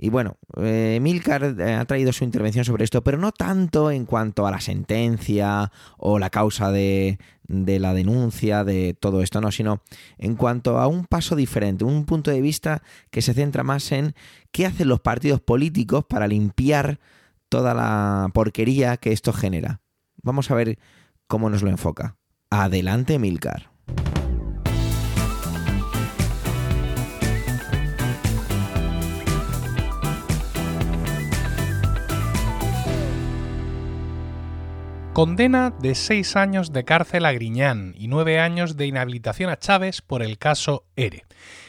Y 0.02 0.10
bueno, 0.10 0.38
eh, 0.56 0.98
Milcar 1.02 1.44
eh, 1.60 1.74
ha 1.74 1.84
traído 1.84 2.14
su 2.14 2.24
intervención 2.24 2.64
sobre 2.64 2.86
esto, 2.86 3.04
pero 3.04 3.18
no 3.18 3.34
tanto 3.34 3.92
en 3.92 4.06
cuanto 4.06 4.48
a 4.48 4.52
la 4.52 4.62
sentencia 4.62 5.74
o 5.98 6.20
la 6.20 6.30
causa 6.30 6.72
de, 6.72 7.20
de 7.50 7.80
la 7.80 7.94
denuncia, 7.94 8.64
de 8.64 8.96
todo 8.98 9.22
esto, 9.22 9.42
no, 9.42 9.52
sino 9.52 9.82
en 10.18 10.36
cuanto 10.36 10.80
a 10.80 10.88
un 10.88 11.06
paso 11.06 11.36
diferente, 11.36 11.84
un 11.84 12.06
punto 12.06 12.32
de 12.32 12.40
vista 12.40 12.82
que 13.12 13.22
se 13.22 13.34
centra 13.34 13.64
más 13.64 13.92
en 13.92 14.16
qué 14.54 14.66
hacen 14.66 14.88
los 14.88 15.02
partidos 15.02 15.42
políticos 15.42 16.06
para 16.08 16.30
limpiar 16.30 17.02
toda 17.50 17.74
la 17.74 18.30
porquería 18.34 18.96
que 18.96 19.12
esto 19.12 19.34
genera. 19.34 19.82
Vamos 20.24 20.50
a 20.50 20.56
ver 20.56 20.80
cómo 21.28 21.50
nos 21.50 21.62
lo 21.62 21.70
enfoca. 21.70 22.16
Adelante, 22.50 23.20
Milcar. 23.20 23.70
Condena 35.20 35.72
de 35.72 35.96
seis 35.96 36.38
años 36.38 36.72
de 36.72 36.86
cárcel 36.86 37.26
a 37.26 37.34
Griñán 37.34 37.94
y 37.98 38.08
nueve 38.08 38.40
años 38.40 38.78
de 38.78 38.86
inhabilitación 38.86 39.50
a 39.50 39.60
Chávez 39.60 40.02
por 40.02 40.24
el 40.24 40.38
caso 40.38 40.86
ERE. 40.96 41.26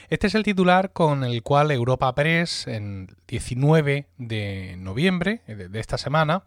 Este 0.09 0.29
es 0.29 0.37
el 0.37 0.45
titular 0.45 0.93
con 0.93 1.25
el 1.25 1.43
cual 1.43 1.73
Europa 1.73 2.15
Press, 2.15 2.69
en 2.69 3.09
19 3.27 4.07
de 4.19 4.77
noviembre 4.79 5.43
de 5.49 5.81
esta 5.81 5.99
semana, 5.99 6.45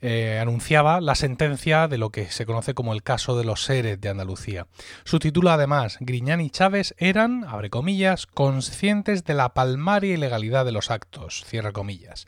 eh, 0.00 0.38
anunciaba 0.40 1.00
la 1.00 1.14
sentencia 1.14 1.88
de 1.88 1.98
lo 1.98 2.10
que 2.10 2.30
se 2.30 2.46
conoce 2.46 2.74
como 2.74 2.92
el 2.92 3.02
caso 3.02 3.36
de 3.36 3.44
los 3.44 3.64
seres 3.64 4.00
de 4.00 4.08
Andalucía. 4.08 4.66
Su 5.04 5.18
título, 5.18 5.50
además, 5.50 5.96
Griñán 6.00 6.40
y 6.40 6.50
Chávez 6.50 6.94
eran, 6.98 7.44
abre 7.44 7.70
comillas, 7.70 8.26
conscientes 8.26 9.24
de 9.24 9.34
la 9.34 9.54
palmaria 9.54 10.14
ilegalidad 10.14 10.64
de 10.64 10.72
los 10.72 10.90
actos, 10.90 11.44
cierra 11.46 11.72
comillas. 11.72 12.26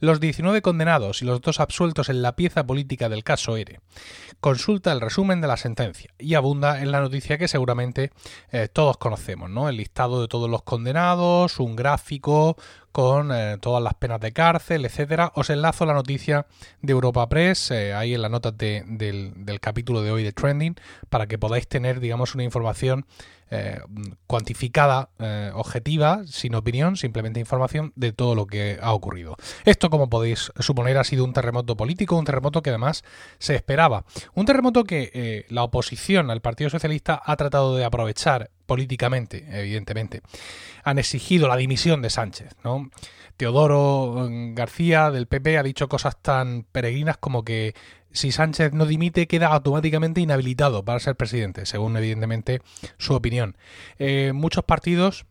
Los 0.00 0.20
19 0.20 0.62
condenados 0.62 1.22
y 1.22 1.24
los 1.24 1.40
dos 1.40 1.60
absueltos 1.60 2.08
en 2.08 2.22
la 2.22 2.36
pieza 2.36 2.66
política 2.66 3.08
del 3.08 3.24
caso 3.24 3.56
ERE. 3.56 3.80
Consulta 4.40 4.90
el 4.92 5.00
resumen 5.00 5.40
de 5.40 5.48
la 5.48 5.56
sentencia 5.56 6.12
y 6.18 6.34
abunda 6.34 6.82
en 6.82 6.90
la 6.90 7.00
noticia 7.00 7.38
que 7.38 7.48
seguramente 7.48 8.10
eh, 8.50 8.68
todos 8.72 8.96
conocemos, 8.96 9.48
¿no? 9.48 9.68
El 9.68 9.76
listado 9.76 10.20
de 10.20 10.28
todos 10.28 10.50
los 10.50 10.62
condenados, 10.62 11.60
un 11.60 11.76
gráfico 11.76 12.56
con 12.92 13.32
eh, 13.32 13.56
todas 13.60 13.82
las 13.82 13.94
penas 13.94 14.20
de 14.20 14.32
cárcel, 14.32 14.84
etcétera. 14.84 15.32
Os 15.34 15.50
enlazo 15.50 15.86
la 15.86 15.94
noticia 15.94 16.46
de 16.82 16.92
Europa 16.92 17.28
Press 17.28 17.70
eh, 17.70 17.94
ahí 17.94 18.14
en 18.14 18.22
las 18.22 18.30
notas 18.30 18.56
del, 18.56 19.58
capítulo 19.60 20.02
de 20.02 20.10
hoy 20.12 20.22
de 20.22 20.32
Trending 20.32 20.76
para 21.08 21.26
que 21.26 21.38
podáis 21.38 21.66
tener, 21.66 22.00
digamos, 22.00 22.34
una 22.34 22.44
información 22.44 23.06
eh, 23.54 23.78
cuantificada, 24.26 25.10
objetiva, 25.54 26.22
sin 26.26 26.54
opinión, 26.54 26.96
simplemente 26.96 27.38
información 27.38 27.92
de 27.96 28.12
todo 28.12 28.34
lo 28.34 28.46
que 28.46 28.78
ha 28.80 28.92
ocurrido. 28.92 29.36
Esto, 29.64 29.90
como 29.90 30.08
podéis 30.08 30.50
suponer, 30.58 30.96
ha 30.96 31.04
sido 31.04 31.24
un 31.24 31.32
terremoto 31.32 31.76
político, 31.76 32.16
un 32.16 32.24
terremoto 32.24 32.62
que 32.62 32.70
además 32.70 33.04
se 33.38 33.54
esperaba. 33.54 34.04
Un 34.34 34.46
terremoto 34.46 34.84
que 34.84 35.44
la 35.48 35.62
oposición 35.64 36.30
al 36.30 36.40
Partido 36.40 36.70
Socialista 36.70 37.20
ha 37.24 37.36
tratado 37.36 37.76
de 37.76 37.84
aprovechar 37.84 38.50
políticamente, 38.66 39.46
evidentemente. 39.50 40.22
Han 40.82 40.98
exigido 40.98 41.46
la 41.46 41.56
dimisión 41.56 42.00
de 42.00 42.10
Sánchez, 42.10 42.56
¿no? 42.64 42.90
Teodoro 43.36 44.28
mm, 44.28 44.54
García 44.54 45.10
del 45.10 45.26
PP 45.26 45.58
ha 45.58 45.62
dicho 45.62 45.88
cosas 45.88 46.16
tan 46.20 46.64
peregrinas 46.70 47.16
como 47.18 47.44
que 47.44 47.74
si 48.12 48.30
Sánchez 48.30 48.72
no 48.72 48.86
dimite 48.86 49.26
queda 49.26 49.48
automáticamente 49.48 50.20
inhabilitado 50.20 50.84
para 50.84 51.00
ser 51.00 51.16
presidente, 51.16 51.66
según 51.66 51.96
evidentemente 51.96 52.60
su 52.98 53.14
opinión. 53.14 53.56
Eh, 53.98 54.32
muchos 54.34 54.64
partidos 54.64 55.24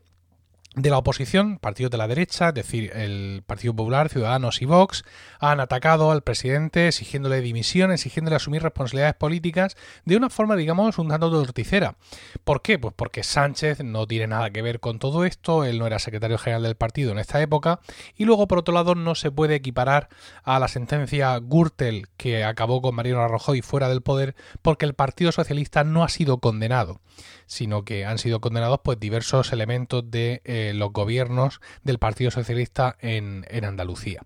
de 0.74 0.88
la 0.88 0.96
oposición, 0.96 1.58
partidos 1.58 1.90
de 1.90 1.98
la 1.98 2.08
derecha, 2.08 2.48
es 2.48 2.54
decir, 2.54 2.92
el 2.94 3.42
Partido 3.46 3.76
Popular, 3.76 4.08
Ciudadanos 4.08 4.62
y 4.62 4.64
Vox, 4.64 5.04
han 5.38 5.60
atacado 5.60 6.10
al 6.10 6.22
presidente 6.22 6.88
exigiéndole 6.88 7.42
dimisión, 7.42 7.92
exigiéndole 7.92 8.36
asumir 8.36 8.62
responsabilidades 8.62 9.14
políticas 9.16 9.76
de 10.06 10.16
una 10.16 10.30
forma, 10.30 10.56
digamos, 10.56 10.98
un 10.98 11.08
tanto 11.08 11.30
torticera. 11.30 11.96
¿Por 12.44 12.62
qué? 12.62 12.78
Pues 12.78 12.94
porque 12.96 13.22
Sánchez 13.22 13.84
no 13.84 14.06
tiene 14.06 14.28
nada 14.28 14.50
que 14.50 14.62
ver 14.62 14.80
con 14.80 14.98
todo 14.98 15.26
esto, 15.26 15.64
él 15.64 15.78
no 15.78 15.86
era 15.86 15.98
secretario 15.98 16.38
general 16.38 16.62
del 16.62 16.76
partido 16.76 17.12
en 17.12 17.18
esta 17.18 17.42
época, 17.42 17.80
y 18.16 18.24
luego, 18.24 18.48
por 18.48 18.58
otro 18.58 18.72
lado, 18.72 18.94
no 18.94 19.14
se 19.14 19.30
puede 19.30 19.56
equiparar 19.56 20.08
a 20.42 20.58
la 20.58 20.68
sentencia 20.68 21.38
Gürtel 21.38 22.08
que 22.16 22.44
acabó 22.44 22.80
con 22.80 22.94
Mariano 22.94 23.28
Rajoy 23.28 23.60
fuera 23.60 23.90
del 23.90 24.00
poder, 24.00 24.34
porque 24.62 24.86
el 24.86 24.94
Partido 24.94 25.32
Socialista 25.32 25.84
no 25.84 26.02
ha 26.02 26.08
sido 26.08 26.38
condenado 26.38 27.00
sino 27.52 27.84
que 27.84 28.06
han 28.06 28.16
sido 28.16 28.40
condenados 28.40 28.80
pues 28.82 28.98
diversos 28.98 29.52
elementos 29.52 30.10
de 30.10 30.40
eh, 30.44 30.61
los 30.74 30.92
gobiernos 30.92 31.60
del 31.82 31.98
Partido 31.98 32.30
Socialista 32.30 32.96
en, 33.00 33.44
Andalucía. 33.64 34.22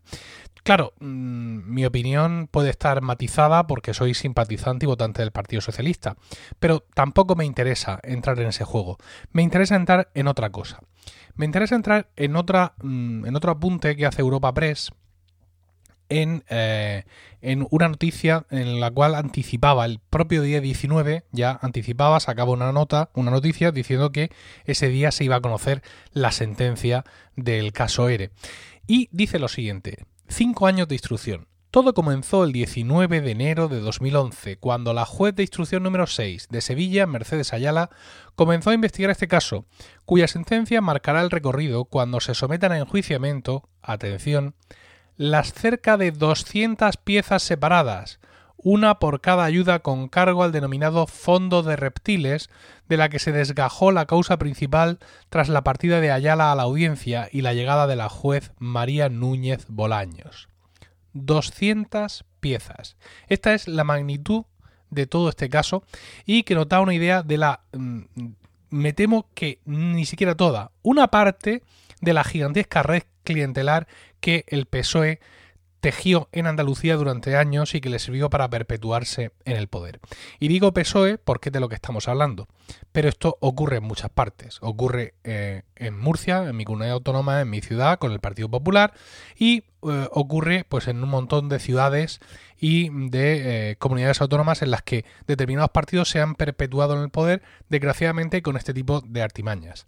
Claro, 0.63 0.95
mm, 0.99 1.73
mi 1.73 1.85
opinión 1.85 2.49
puede 2.51 2.71
estar 2.71 3.01
matizada 3.01 3.67
porque 3.67 3.95
soy 3.95 4.15
simpatizante 4.15 4.85
y 4.85 4.89
votante 4.89 5.23
del 5.23 5.31
Partido 5.31 5.61
Socialista, 5.61 6.17
pero 6.59 6.85
tampoco 6.95 7.37
me 7.37 7.45
interesa 7.45 8.01
entrar 8.03 8.41
en 8.41 8.49
ese 8.49 8.65
juego. 8.65 8.99
Me 9.33 9.43
interesa 9.43 9.77
entrar 9.77 10.11
en 10.15 10.27
otra 10.27 10.51
cosa. 10.51 10.81
Me 11.35 11.45
interesa 11.45 11.77
entrar 11.77 12.09
en 12.17 12.35
otra 12.37 12.75
mm, 12.83 13.27
en 13.27 13.37
otro 13.37 13.53
apunte 13.53 13.95
que 13.97 14.07
hace 14.07 14.23
Europa 14.23 14.53
Press 14.53 14.91
en, 16.09 16.45
eh, 16.49 17.05
en, 17.41 17.67
una 17.71 17.89
noticia 17.89 18.47
en 18.51 18.81
la 18.81 18.91
cual 18.91 19.15
anticipaba 19.15 19.85
el 19.85 19.99
propio 19.99 20.43
día 20.43 20.61
19, 20.61 21.25
ya 21.33 21.59
anticipaba, 21.63 22.21
sacaba 22.21 22.53
una 22.53 22.73
nota, 22.73 23.11
una 23.15 23.31
noticia 23.31 23.73
diciendo 23.73 24.13
que 24.13 24.31
ese 24.65 24.89
día 24.89 25.11
se 25.11 25.25
iba 25.25 25.37
a 25.37 25.41
conocer 25.41 25.83
la 26.13 26.33
sentencia 26.33 27.05
del 27.35 27.73
caso 27.73 28.09
ERE. 28.09 28.31
Y 28.87 29.09
dice 29.13 29.39
lo 29.39 29.49
siguiente, 29.49 30.05
cinco 30.29 30.67
años 30.67 30.89
de 30.89 30.95
instrucción. 30.95 31.49
Todo 31.77 31.93
comenzó 31.93 32.45
el 32.45 32.53
19 32.53 33.21
de 33.21 33.31
enero 33.33 33.69
de 33.69 33.81
2011, 33.81 34.57
cuando 34.57 34.95
la 34.95 35.05
juez 35.05 35.35
de 35.35 35.43
instrucción 35.43 35.83
número 35.83 36.07
6 36.07 36.49
de 36.49 36.61
Sevilla, 36.63 37.07
Mercedes 37.07 37.53
Ayala, 37.53 37.91
comenzó 38.35 38.71
a 38.71 38.75
investigar 38.75 39.11
este 39.11 39.29
caso, 39.29 39.67
cuya 40.07 40.27
sentencia 40.27 40.81
marcará 40.81 41.21
el 41.21 41.31
recorrido 41.31 41.85
cuando 41.85 42.21
se 42.21 42.35
sometan 42.35 42.73
a 42.73 42.79
enjuiciamiento, 42.79 43.69
atención, 43.83 44.55
las 45.17 45.53
cerca 45.53 45.97
de 45.97 46.13
200 46.13 46.97
piezas 46.99 47.43
separadas, 47.43 48.21
una 48.57 48.99
por 48.99 49.21
cada 49.21 49.45
ayuda 49.45 49.79
con 49.79 50.09
cargo 50.09 50.43
al 50.43 50.53
denominado 50.53 51.07
Fondo 51.07 51.63
de 51.63 51.77
Reptiles, 51.77 52.51
de 52.89 52.97
la 52.97 53.09
que 53.09 53.19
se 53.19 53.33
desgajó 53.33 53.93
la 53.93 54.07
causa 54.07 54.39
principal 54.39 54.99
tras 55.29 55.49
la 55.49 55.63
partida 55.63 56.01
de 56.01 56.11
Ayala 56.11 56.53
a 56.53 56.55
la 56.55 56.65
audiencia 56.65 57.29
y 57.31 57.43
la 57.43 57.55
llegada 57.55 57.87
de 57.87 57.97
la 57.97 58.09
juez 58.09 58.53
María 58.59 59.09
Núñez 59.09 59.67
Bolaños. 59.69 60.49
200 61.13 62.25
piezas. 62.41 62.97
Esta 63.29 63.55
es 63.55 63.69
la 63.69 63.85
magnitud 63.85 64.45
de 64.91 65.07
todo 65.07 65.29
este 65.29 65.49
caso 65.49 65.83
y 66.25 66.43
que 66.43 66.55
nos 66.55 66.69
da 66.69 66.81
una 66.81 66.95
idea 66.95 67.23
de 67.23 67.39
la... 67.39 67.61
Mm, 67.73 68.03
me 68.71 68.93
temo 68.93 69.29
que 69.35 69.61
ni 69.65 70.05
siquiera 70.07 70.35
toda, 70.35 70.73
una 70.83 71.09
parte 71.09 71.63
de 72.01 72.13
la 72.13 72.25
gigantesca 72.25 72.83
red 72.83 73.05
clientelar 73.25 73.87
que 74.21 74.45
el 74.49 74.67
PSOE 74.67 75.21
tejió 75.87 76.29
en 76.33 76.49
Andalucía 76.49 76.97
durante 76.97 77.37
años 77.37 77.77
y 77.77 77.81
que 77.81 77.91
le 77.91 78.01
sirvió 78.01 78.29
para 78.29 78.51
perpetuarse 78.51 79.31
en 79.45 79.57
el 79.57 79.69
poder. 79.69 80.01
Y 80.41 80.49
digo 80.49 80.73
PSOE 80.73 81.17
porque 81.17 81.51
es 81.51 81.53
de 81.53 81.61
lo 81.61 81.69
que 81.69 81.77
estamos 81.77 82.09
hablando. 82.09 82.49
Pero 82.91 83.09
esto 83.09 83.37
ocurre 83.41 83.77
en 83.77 83.85
muchas 83.85 84.11
partes. 84.11 84.59
Ocurre 84.63 85.15
eh, 85.23 85.63
en 85.77 85.97
Murcia, 85.97 86.43
en 86.49 86.57
mi 86.57 86.65
comunidad 86.65 86.95
autónoma, 86.95 87.41
en 87.41 87.51
mi 87.51 87.61
ciudad, 87.61 88.01
con 88.01 88.11
el 88.11 88.19
Partido 88.19 88.51
Popular, 88.51 88.95
y 89.39 89.59
eh, 89.59 90.09
ocurre 90.11 90.65
pues 90.69 90.89
en 90.89 91.03
un 91.05 91.09
montón 91.09 91.49
de 91.49 91.61
ciudades 91.61 92.19
y 92.59 92.89
de 93.11 93.71
eh, 93.71 93.77
comunidades 93.77 94.21
autónomas 94.21 94.63
en 94.63 94.73
las 94.73 94.83
que 94.83 95.05
determinados 95.29 95.71
partidos 95.71 96.09
se 96.09 96.21
han 96.21 96.35
perpetuado 96.35 96.97
en 96.97 97.03
el 97.03 97.11
poder, 97.11 97.43
desgraciadamente 97.69 98.43
con 98.43 98.57
este 98.57 98.75
tipo 98.75 99.03
de 99.03 99.23
artimañas. 99.23 99.87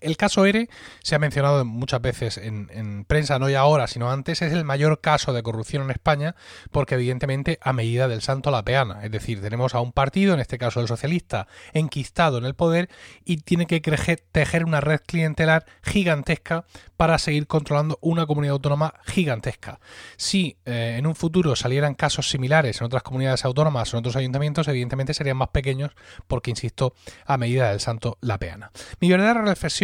El 0.00 0.16
caso 0.16 0.46
ERE 0.46 0.68
se 1.02 1.14
ha 1.14 1.18
mencionado 1.18 1.64
muchas 1.64 2.00
veces 2.00 2.38
en, 2.38 3.04
prensa, 3.06 3.38
no 3.38 3.48
ya 3.48 3.60
ahora, 3.60 3.86
sino 3.86 4.10
antes, 4.10 4.42
es 4.42 4.52
el 4.52 4.64
mayor 4.64 5.00
caso 5.00 5.32
de 5.32 5.42
corrupción 5.42 5.82
en 5.84 5.90
España 5.90 6.34
porque 6.70 6.94
evidentemente 6.94 7.58
a 7.62 7.72
medida 7.72 8.08
del 8.08 8.22
santo 8.22 8.50
la 8.50 8.64
peana. 8.64 9.04
Es 9.04 9.10
decir, 9.10 9.40
tenemos 9.40 9.74
a 9.74 9.80
un 9.80 9.92
partido, 9.92 10.34
en 10.34 10.40
este 10.40 10.58
caso 10.58 10.80
el 10.80 10.88
socialista, 10.88 11.46
enquistado 11.72 12.38
en 12.38 12.44
el 12.44 12.54
poder 12.54 12.88
y 13.24 13.38
tiene 13.38 13.66
que 13.66 13.80
tejer 13.80 14.64
una 14.64 14.80
red 14.80 15.00
clientelar 15.06 15.66
gigantesca 15.82 16.64
para 16.96 17.18
seguir 17.18 17.46
controlando 17.46 17.98
una 18.00 18.26
comunidad 18.26 18.54
autónoma 18.54 18.94
gigantesca. 19.04 19.80
Si 20.16 20.56
eh, 20.64 20.96
en 20.98 21.06
un 21.06 21.14
futuro 21.14 21.56
salieran 21.56 21.94
casos 21.94 22.30
similares 22.30 22.80
en 22.80 22.86
otras 22.86 23.02
comunidades 23.02 23.44
autónomas 23.44 23.92
o 23.92 23.96
en 23.96 24.00
otros 24.00 24.16
ayuntamientos, 24.16 24.68
evidentemente 24.68 25.14
serían 25.14 25.36
más 25.36 25.48
pequeños 25.48 25.92
porque, 26.26 26.50
insisto, 26.50 26.94
a 27.26 27.36
medida 27.36 27.70
del 27.70 27.80
santo 27.80 28.18
la 28.20 28.38
peana. 28.38 28.70
Mi 29.00 29.10
verdadera 29.10 29.42
reflexión 29.42 29.83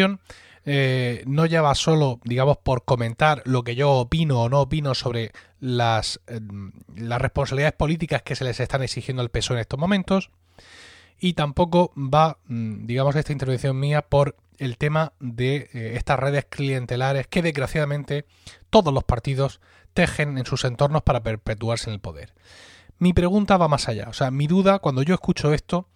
eh, 0.65 1.23
no 1.27 1.47
ya 1.47 1.63
va 1.63 1.75
solo, 1.75 2.21
digamos, 2.25 2.59
por 2.59 2.85
comentar 2.85 3.43
lo 3.47 3.65
que 3.65 3.75
yo 3.75 3.93
opino 3.93 4.43
o 4.43 4.49
no 4.49 4.61
opino 4.61 4.95
sobre 4.95 5.33
las, 5.59 6.21
eh, 6.27 6.41
las 6.97 7.21
responsabilidades 7.21 7.75
políticas 7.75 8.23
que 8.23 8.37
se 8.37 8.45
les 8.45 8.61
están 8.61 8.83
exigiendo 8.83 9.23
al 9.23 9.31
PSOE 9.31 9.57
en 9.57 9.61
estos 9.61 9.79
momentos, 9.79 10.31
y 11.19 11.35
tampoco 11.35 11.93
va, 11.97 12.39
mm, 12.47 12.87
digamos, 12.87 13.15
esta 13.17 13.33
intervención 13.33 13.79
mía 13.79 14.03
por 14.03 14.37
el 14.59 14.77
tema 14.77 15.13
de 15.21 15.71
eh, 15.73 15.93
estas 15.97 16.19
redes 16.19 16.47
clientelares 16.49 17.27
que 17.27 17.43
desgraciadamente 17.43 18.27
todos 18.69 18.93
los 18.93 19.05
partidos 19.05 19.61
tejen 19.95 20.39
en 20.39 20.47
sus 20.47 20.65
entornos 20.65 21.03
para 21.03 21.23
perpetuarse 21.23 21.89
en 21.91 21.95
el 21.95 22.01
poder. 22.01 22.35
Mi 22.99 23.13
pregunta 23.15 23.57
va 23.57 23.69
más 23.69 23.89
allá, 23.89 24.09
o 24.09 24.13
sea, 24.13 24.31
mi 24.31 24.47
duda 24.47 24.79
cuando 24.79 25.03
yo 25.03 25.15
escucho 25.15 25.55
esto, 25.55 25.89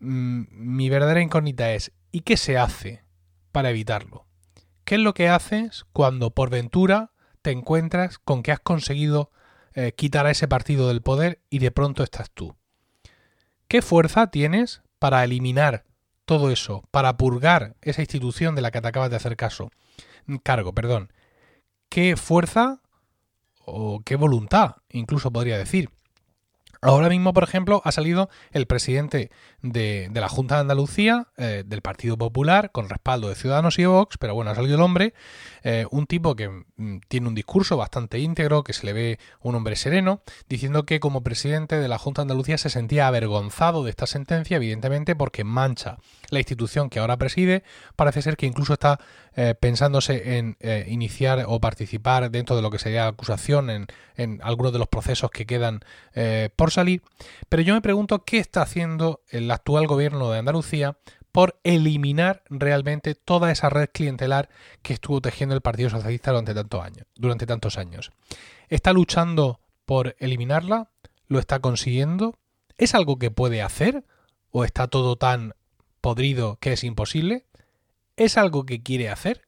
mm, 0.00 0.44
mi 0.50 0.88
verdadera 0.88 1.20
incógnita 1.20 1.72
es, 1.72 1.92
¿y 2.10 2.20
qué 2.20 2.38
se 2.38 2.56
hace 2.56 3.02
para 3.52 3.70
evitarlo. 3.70 4.26
¿Qué 4.84 4.96
es 4.96 5.00
lo 5.00 5.14
que 5.14 5.28
haces 5.28 5.84
cuando 5.92 6.30
por 6.30 6.50
ventura 6.50 7.12
te 7.42 7.50
encuentras 7.50 8.18
con 8.18 8.42
que 8.42 8.52
has 8.52 8.60
conseguido 8.60 9.30
eh, 9.74 9.92
quitar 9.92 10.26
a 10.26 10.30
ese 10.30 10.48
partido 10.48 10.88
del 10.88 11.02
poder 11.02 11.42
y 11.50 11.58
de 11.58 11.70
pronto 11.70 12.02
estás 12.02 12.30
tú? 12.30 12.56
¿Qué 13.68 13.82
fuerza 13.82 14.28
tienes 14.28 14.82
para 14.98 15.22
eliminar 15.22 15.84
todo 16.24 16.50
eso, 16.50 16.82
para 16.90 17.16
purgar 17.16 17.76
esa 17.82 18.02
institución 18.02 18.54
de 18.54 18.62
la 18.62 18.70
que 18.70 18.80
te 18.80 18.88
acabas 18.88 19.10
de 19.10 19.16
hacer 19.16 19.36
caso? 19.36 19.70
Cargo, 20.42 20.74
perdón. 20.74 21.12
¿Qué 21.88 22.16
fuerza 22.16 22.80
o 23.64 24.00
qué 24.04 24.16
voluntad, 24.16 24.76
incluso 24.90 25.32
podría 25.32 25.58
decir, 25.58 25.90
Ahora 26.82 27.10
mismo, 27.10 27.34
por 27.34 27.44
ejemplo, 27.44 27.82
ha 27.84 27.92
salido 27.92 28.30
el 28.52 28.66
presidente 28.66 29.30
de, 29.60 30.10
la 30.14 30.30
Junta 30.30 30.54
de 30.54 30.62
Andalucía, 30.62 31.26
eh, 31.36 31.62
del 31.66 31.82
Partido 31.82 32.16
Popular, 32.16 32.72
con 32.72 32.88
respaldo 32.88 33.28
de 33.28 33.34
Ciudadanos 33.34 33.78
y 33.78 33.84
Vox, 33.84 34.16
pero 34.16 34.34
bueno, 34.34 34.50
ha 34.50 34.54
salido 34.54 34.76
el 34.76 34.80
hombre, 34.80 35.12
eh, 35.62 35.84
un 35.90 36.06
tipo 36.06 36.34
que 36.34 36.48
mm, 36.48 37.00
tiene 37.06 37.28
un 37.28 37.34
discurso 37.34 37.76
bastante 37.76 38.18
íntegro, 38.18 38.64
que 38.64 38.72
se 38.72 38.86
le 38.86 38.94
ve 38.94 39.18
un 39.42 39.56
hombre 39.56 39.76
sereno, 39.76 40.22
diciendo 40.48 40.86
que 40.86 41.00
como 41.00 41.22
presidente 41.22 41.78
de 41.78 41.86
la 41.86 41.98
Junta 41.98 42.22
de 42.22 42.24
Andalucía 42.24 42.56
se 42.56 42.70
sentía 42.70 43.08
avergonzado 43.08 43.84
de 43.84 43.90
esta 43.90 44.06
sentencia, 44.06 44.56
evidentemente 44.56 45.14
porque 45.14 45.44
mancha 45.44 45.98
la 46.30 46.38
institución 46.38 46.88
que 46.88 47.00
ahora 47.00 47.18
preside. 47.18 47.62
Parece 47.94 48.22
ser 48.22 48.38
que 48.38 48.46
incluso 48.46 48.72
está 48.72 49.00
eh, 49.36 49.54
pensándose 49.58 50.38
en 50.38 50.56
iniciar 50.88 51.44
o 51.46 51.60
participar 51.60 52.30
dentro 52.30 52.56
de 52.56 52.62
lo 52.62 52.70
que 52.70 52.78
sería 52.78 53.06
acusación 53.06 53.68
en, 53.68 53.86
en 54.16 54.40
algunos 54.42 54.72
de 54.72 54.78
los 54.78 54.88
procesos 54.88 55.30
que 55.30 55.44
quedan 55.44 55.80
por 56.56 56.69
salir. 56.70 57.02
Pero 57.48 57.62
yo 57.62 57.74
me 57.74 57.80
pregunto 57.80 58.24
qué 58.24 58.38
está 58.38 58.62
haciendo 58.62 59.22
el 59.28 59.50
actual 59.50 59.86
gobierno 59.86 60.30
de 60.30 60.38
Andalucía 60.38 60.96
por 61.32 61.60
eliminar 61.62 62.42
realmente 62.48 63.14
toda 63.14 63.50
esa 63.52 63.70
red 63.70 63.88
clientelar 63.92 64.48
que 64.82 64.92
estuvo 64.92 65.20
tejiendo 65.20 65.54
el 65.54 65.60
Partido 65.60 65.90
Socialista 65.90 66.32
durante 66.32 66.54
tantos 66.54 66.82
años. 66.82 67.06
Durante 67.14 67.46
tantos 67.46 67.78
años. 67.78 68.10
¿Está 68.68 68.92
luchando 68.92 69.60
por 69.86 70.16
eliminarla? 70.18 70.90
¿Lo 71.28 71.38
está 71.38 71.60
consiguiendo? 71.60 72.38
¿Es 72.78 72.94
algo 72.94 73.18
que 73.18 73.30
puede 73.30 73.62
hacer? 73.62 74.04
¿O 74.50 74.64
está 74.64 74.88
todo 74.88 75.16
tan 75.16 75.54
podrido 76.00 76.56
que 76.56 76.72
es 76.72 76.82
imposible? 76.82 77.46
¿Es 78.16 78.36
algo 78.36 78.66
que 78.66 78.82
quiere 78.82 79.08
hacer? 79.08 79.42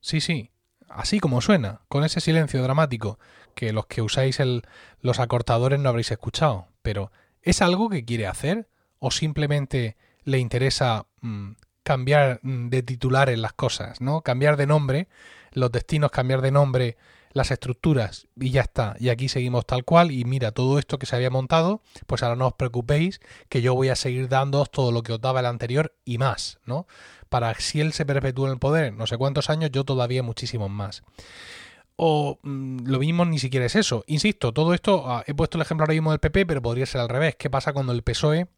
Sí, 0.00 0.20
sí, 0.20 0.50
así 0.88 1.18
como 1.18 1.40
suena, 1.40 1.80
con 1.88 2.04
ese 2.04 2.20
silencio 2.20 2.62
dramático 2.62 3.18
que 3.54 3.72
los 3.72 3.86
que 3.86 4.02
usáis 4.02 4.40
el, 4.40 4.62
los 5.00 5.18
acortadores 5.18 5.78
no 5.80 5.88
habréis 5.88 6.10
escuchado, 6.10 6.68
pero 6.82 7.10
¿Es 7.44 7.60
algo 7.60 7.90
que 7.90 8.04
quiere 8.04 8.26
hacer? 8.26 8.68
¿O 8.98 9.10
simplemente 9.10 9.96
le 10.24 10.38
interesa 10.38 11.06
mm, 11.20 11.52
cambiar 11.82 12.40
mm, 12.42 12.68
de 12.70 12.82
titular 12.82 13.28
en 13.28 13.42
las 13.42 13.52
cosas, 13.52 14.00
¿no? 14.00 14.22
Cambiar 14.22 14.56
de 14.56 14.66
nombre, 14.66 15.08
los 15.52 15.70
destinos, 15.70 16.10
cambiar 16.10 16.40
de 16.40 16.50
nombre, 16.50 16.96
las 17.32 17.50
estructuras 17.50 18.28
y 18.40 18.50
ya 18.50 18.62
está. 18.62 18.96
Y 18.98 19.10
aquí 19.10 19.28
seguimos 19.28 19.66
tal 19.66 19.84
cual 19.84 20.10
y 20.10 20.24
mira, 20.24 20.52
todo 20.52 20.78
esto 20.78 20.98
que 20.98 21.04
se 21.04 21.16
había 21.16 21.28
montado, 21.28 21.82
pues 22.06 22.22
ahora 22.22 22.36
no 22.36 22.46
os 22.46 22.54
preocupéis 22.54 23.20
que 23.50 23.60
yo 23.60 23.74
voy 23.74 23.90
a 23.90 23.96
seguir 23.96 24.28
dándoos 24.28 24.70
todo 24.70 24.90
lo 24.90 25.02
que 25.02 25.12
os 25.12 25.20
daba 25.20 25.40
el 25.40 25.46
anterior 25.46 25.94
y 26.06 26.16
más, 26.16 26.60
¿no? 26.64 26.86
Para 27.28 27.52
si 27.56 27.82
él 27.82 27.92
se 27.92 28.06
perpetúe 28.06 28.46
en 28.46 28.52
el 28.52 28.58
poder, 28.58 28.94
no 28.94 29.06
sé 29.06 29.18
cuántos 29.18 29.50
años, 29.50 29.70
yo 29.70 29.84
todavía 29.84 30.22
muchísimos 30.22 30.70
más 30.70 31.02
o 31.96 32.38
mm, 32.42 32.86
lo 32.86 32.98
mismo 32.98 33.24
ni 33.24 33.38
siquiera 33.38 33.66
es 33.66 33.76
eso. 33.76 34.04
Insisto, 34.06 34.52
todo 34.52 34.74
esto, 34.74 35.04
ah, 35.06 35.24
he 35.26 35.34
puesto 35.34 35.58
el 35.58 35.62
ejemplo 35.62 35.84
ahora 35.84 35.94
mismo 35.94 36.10
del 36.10 36.20
PP, 36.20 36.46
pero 36.46 36.62
podría 36.62 36.86
ser 36.86 37.00
al 37.00 37.08
revés. 37.08 37.36
¿Qué 37.36 37.50
pasa 37.50 37.72
cuando 37.72 37.92
el 37.92 38.02
PSOE 38.02 38.48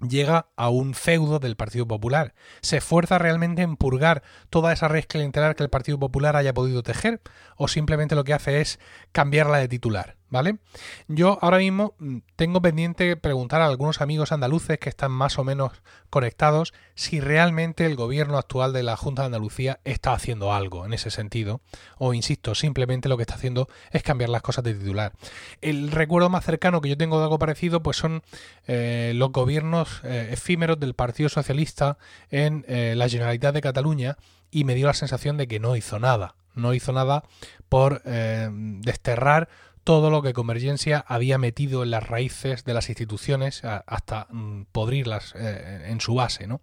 llega 0.00 0.48
a 0.56 0.68
un 0.68 0.94
feudo 0.94 1.38
del 1.38 1.56
Partido 1.56 1.86
Popular. 1.86 2.34
¿Se 2.60 2.76
esfuerza 2.76 3.18
realmente 3.18 3.62
en 3.62 3.76
purgar 3.76 4.22
toda 4.50 4.72
esa 4.72 4.88
red 4.88 5.04
clientelar 5.06 5.56
que 5.56 5.64
el 5.64 5.70
Partido 5.70 5.98
Popular 5.98 6.36
haya 6.36 6.54
podido 6.54 6.82
tejer? 6.82 7.20
¿O 7.56 7.68
simplemente 7.68 8.14
lo 8.14 8.24
que 8.24 8.34
hace 8.34 8.60
es 8.60 8.78
cambiarla 9.12 9.58
de 9.58 9.68
titular? 9.68 10.17
¿Vale? 10.30 10.58
Yo 11.06 11.38
ahora 11.40 11.58
mismo 11.58 11.94
mm, 11.98 12.18
tengo 12.36 12.60
pendiente 12.60 13.16
preguntar 13.16 13.62
a 13.62 13.66
algunos 13.66 14.02
amigos 14.02 14.30
andaluces 14.30 14.78
que 14.78 14.90
están 14.90 15.10
más 15.10 15.38
o 15.38 15.44
menos 15.44 15.72
conectados 16.10 16.74
si 16.94 17.20
realmente 17.20 17.86
el 17.86 17.96
gobierno 17.96 18.36
actual 18.38 18.72
de 18.72 18.82
la 18.82 18.96
Junta 18.96 19.22
de 19.22 19.26
Andalucía 19.26 19.80
está 19.84 20.12
haciendo 20.12 20.52
algo 20.52 20.84
en 20.84 20.92
ese 20.92 21.10
sentido. 21.10 21.60
O 21.96 22.12
insisto, 22.12 22.54
simplemente 22.54 23.08
lo 23.08 23.16
que 23.16 23.22
está 23.22 23.34
haciendo 23.34 23.68
es 23.90 24.02
cambiar 24.02 24.30
las 24.30 24.42
cosas 24.42 24.64
de 24.64 24.74
titular. 24.74 25.12
El 25.60 25.90
recuerdo 25.90 26.28
más 26.28 26.44
cercano 26.44 26.80
que 26.80 26.88
yo 26.88 26.96
tengo 26.96 27.18
de 27.18 27.24
algo 27.24 27.38
parecido, 27.38 27.82
pues 27.82 27.96
son 27.96 28.22
eh, 28.66 29.12
los 29.14 29.32
gobiernos 29.32 30.00
eh, 30.04 30.28
efímeros 30.32 30.78
del 30.78 30.94
Partido 30.94 31.28
Socialista 31.28 31.98
en 32.30 32.64
eh, 32.68 32.94
la 32.96 33.08
Generalitat 33.08 33.54
de 33.54 33.60
Cataluña 33.60 34.16
y 34.50 34.64
me 34.64 34.74
dio 34.74 34.86
la 34.86 34.94
sensación 34.94 35.36
de 35.36 35.48
que 35.48 35.60
no 35.60 35.76
hizo 35.76 35.98
nada. 35.98 36.34
No 36.54 36.74
hizo 36.74 36.92
nada 36.92 37.22
por 37.68 38.02
desterrar 38.02 39.48
todo 39.88 40.10
lo 40.10 40.20
que 40.20 40.34
Convergencia 40.34 41.02
había 41.08 41.38
metido 41.38 41.82
en 41.82 41.90
las 41.90 42.06
raíces 42.06 42.62
de 42.66 42.74
las 42.74 42.90
instituciones 42.90 43.62
hasta 43.64 44.26
mm, 44.28 44.64
podrirlas 44.70 45.32
eh, 45.34 45.86
en 45.88 46.02
su 46.02 46.14
base. 46.14 46.46
¿no? 46.46 46.60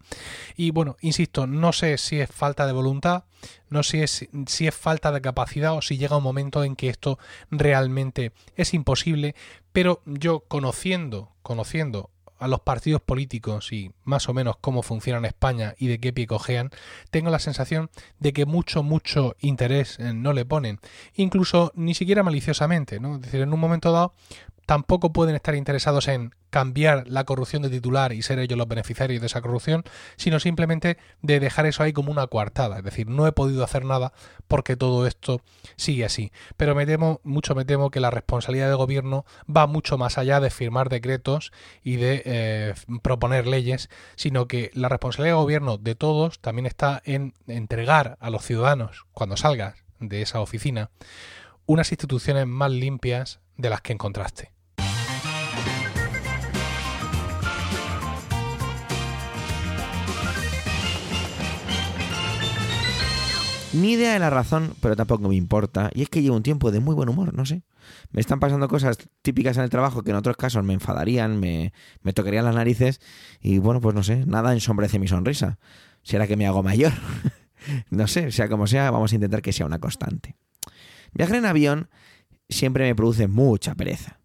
Y 0.55 0.70
bueno, 0.70 0.96
insisto, 1.01 1.48
no 1.48 1.74
sé 1.74 1.98
si 1.98 2.20
es 2.20 2.29
falta 2.29 2.67
de 2.67 2.74
voluntad, 2.74 3.24
no 3.67 3.82
sé 3.82 4.05
si 4.08 4.27
es, 4.27 4.29
si 4.46 4.67
es 4.67 4.75
falta 4.75 5.12
de 5.12 5.22
capacidad 5.22 5.74
o 5.74 5.82
si 5.82 5.98
llega 5.98 6.18
un 6.18 6.22
momento 6.22 6.64
en 6.64 6.75
que 6.75 6.88
esto 6.88 7.18
realmente 7.50 8.31
es 8.57 8.75
imposible, 8.75 9.33
pero 9.72 10.03
yo 10.05 10.42
conociendo, 10.42 11.31
conociendo 11.42 12.11
a 12.38 12.48
los 12.48 12.62
partidos 12.62 13.02
políticos 13.02 13.72
y 13.72 13.92
más 14.04 14.30
o 14.30 14.34
menos 14.34 14.58
cómo 14.60 14.82
funciona 14.82 15.20
en 15.20 15.26
España 15.26 15.76
y 15.78 15.88
de 15.88 16.00
qué 16.00 16.14
pie 16.14 16.28
cojean, 16.28 16.70
tengo 17.12 17.30
la 17.30 17.40
sensación 17.40 17.90
de 18.20 18.34
que 18.34 18.46
mucho, 18.46 18.84
mucho 18.84 19.36
interés 19.40 20.00
eh, 20.00 20.14
no 20.14 20.34
le 20.34 20.46
ponen, 20.46 20.80
incluso 21.16 21.72
ni 21.76 21.94
siquiera 21.94 22.24
maliciosamente, 22.24 23.00
¿no? 23.00 23.16
Es 23.16 23.22
decir, 23.22 23.42
en 23.42 23.54
un 23.54 23.60
momento 23.60 23.92
dado 23.92 24.14
tampoco 24.66 25.14
pueden 25.14 25.36
estar 25.36 25.56
interesados 25.56 26.08
en 26.08 26.34
cambiar 26.50 27.04
la 27.10 27.25
corrupción 27.25 27.64
de 27.64 27.70
titular 27.70 28.14
y 28.14 28.22
ser 28.22 28.40
ellos 28.40 28.58
los 28.58 28.68
beneficiarios 28.68 29.20
de 29.20 29.28
esa 29.28 29.42
corrupción, 29.42 29.84
sino 30.16 30.40
simplemente 30.40 30.98
de 31.22 31.42
dejar 31.42 31.66
eso 31.66 31.84
ahí 31.84 31.92
como 31.92 32.14
una 32.14 32.28
coartada. 32.28 32.78
Es 32.78 32.84
decir, 32.86 33.10
no 33.10 33.28
he 33.28 33.34
podido 33.34 33.62
hacer 33.64 33.84
nada 33.84 34.14
porque 34.48 34.78
todo 34.78 35.06
esto 35.06 35.42
sigue 35.75 36.06
así. 36.06 36.32
Pero 36.56 36.74
me 36.74 36.86
temo, 36.86 37.20
mucho 37.25 37.56
me 37.56 37.66
temo 37.66 37.92
que 37.92 38.00
la 38.00 38.10
responsabilidad 38.10 38.70
del 38.70 38.78
gobierno 38.78 39.25
va 39.54 39.68
mucho 39.68 39.98
más 39.98 40.18
allá 40.18 40.40
de 40.40 40.50
firmar 40.50 40.88
decretos 40.88 41.51
y 41.84 41.98
de 41.98 42.22
eh, 42.24 42.74
proponer 43.01 43.48
leyes, 43.48 43.90
sino 44.16 44.48
que 44.48 44.72
la 44.74 44.88
responsabilidad 44.88 45.36
del 45.36 45.44
gobierno 45.44 45.78
de 45.78 45.96
todos 45.96 46.40
también 46.40 46.68
está 46.68 47.01
en 47.04 47.34
entregar 47.48 48.18
a 48.22 48.30
los 48.30 48.46
ciudadanos, 48.46 49.06
cuando 49.12 49.36
salgas 49.36 49.75
de 50.00 50.22
esa 50.22 50.40
oficina, 50.40 50.90
unas 51.66 51.92
instituciones 51.92 52.48
más 52.48 52.72
limpias 52.72 53.42
de 53.58 53.70
las 53.70 53.82
que 53.82 53.92
encontraste. 53.92 54.54
Ni 63.75 63.92
idea 63.92 64.14
de 64.14 64.20
la 64.20 64.29
razón, 64.29 64.74
pero 64.79 64.96
tampoco 64.96 65.27
me 65.27 65.35
importa. 65.35 65.92
Y 65.94 66.01
es 66.01 66.09
que 66.09 66.22
llevo 66.22 66.38
un 66.38 66.44
tiempo 66.44 66.72
de 66.72 66.79
muy 66.79 66.96
buen 66.96 67.09
humor, 67.09 67.33
no 67.33 67.46
sé. 67.46 67.64
Me 68.11 68.22
están 68.22 68.40
pasando 68.40 68.70
cosas 68.70 68.98
típicas 69.22 69.57
en 69.57 69.64
el 69.64 69.70
trabajo 69.70 70.01
que 70.01 70.11
en 70.11 70.16
otros 70.16 70.38
casos 70.38 70.64
me 70.64 70.74
enfadarían, 70.74 71.40
me, 71.42 71.74
tocarían 72.14 72.46
las 72.46 72.55
narices. 72.55 73.01
Y 73.42 73.57
bueno, 73.57 73.81
pues 73.81 73.94
no 73.94 74.01
sé, 74.01 74.25
nada 74.25 74.53
ensombrece 74.53 74.98
mi 74.98 75.09
sonrisa. 75.09 75.59
¿Será 76.03 76.25
que 76.25 76.38
me 76.38 76.48
hago 76.48 76.64
mayor? 76.64 76.94
no 77.90 78.07
sé, 78.07 78.31
sea 78.31 78.48
como 78.48 78.66
sea, 78.66 78.92
vamos 78.92 79.11
a 79.11 79.16
intentar 79.16 79.42
que 79.42 79.51
sea 79.51 79.66
una 79.66 79.79
constante. 79.79 80.38
Viajar 81.14 81.35
en 81.35 81.46
avión 81.46 81.90
siempre 82.48 82.85
me 82.85 82.96
produce 82.96 83.27
mucha 83.27 83.75
pereza. 83.75 84.22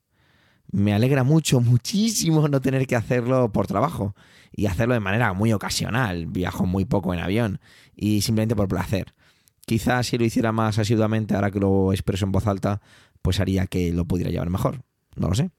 Me 0.70 0.94
alegra 0.94 1.24
mucho, 1.24 1.60
muchísimo 1.60 2.46
no 2.46 2.60
tener 2.60 2.86
que 2.86 2.94
hacerlo 2.94 3.50
por 3.50 3.66
trabajo 3.66 4.14
y 4.52 4.66
hacerlo 4.66 4.94
de 4.94 5.00
manera 5.00 5.32
muy 5.32 5.52
ocasional. 5.52 6.26
Viajo 6.26 6.66
muy 6.66 6.84
poco 6.84 7.12
en 7.14 7.18
avión 7.18 7.60
y 7.96 8.20
simplemente 8.20 8.54
por 8.54 8.68
placer. 8.68 9.12
Quizás 9.70 10.08
si 10.08 10.18
lo 10.18 10.24
hiciera 10.24 10.50
más 10.50 10.80
asiduamente, 10.80 11.36
ahora 11.36 11.52
que 11.52 11.60
lo 11.60 11.92
expreso 11.92 12.24
en 12.24 12.32
voz 12.32 12.48
alta, 12.48 12.80
pues 13.22 13.38
haría 13.38 13.68
que 13.68 13.92
lo 13.92 14.04
pudiera 14.04 14.28
llevar 14.28 14.50
mejor. 14.50 14.82
No 15.14 15.28
lo 15.28 15.36
sé. 15.36 15.52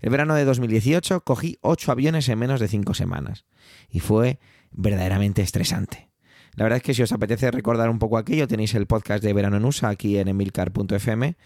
El 0.00 0.08
verano 0.08 0.34
de 0.34 0.46
2018 0.46 1.20
cogí 1.20 1.58
ocho 1.60 1.92
aviones 1.92 2.30
en 2.30 2.38
menos 2.38 2.60
de 2.60 2.68
cinco 2.68 2.94
semanas 2.94 3.44
y 3.90 4.00
fue 4.00 4.38
verdaderamente 4.70 5.42
estresante. 5.42 6.08
La 6.54 6.64
verdad 6.64 6.78
es 6.78 6.82
que 6.82 6.94
si 6.94 7.02
os 7.02 7.12
apetece 7.12 7.50
recordar 7.50 7.90
un 7.90 7.98
poco 7.98 8.16
aquello, 8.16 8.48
tenéis 8.48 8.74
el 8.74 8.86
podcast 8.86 9.22
de 9.22 9.34
Verano 9.34 9.58
en 9.58 9.66
USA 9.66 9.90
aquí 9.90 10.16
en 10.16 10.28
emilcar.fm 10.28 11.36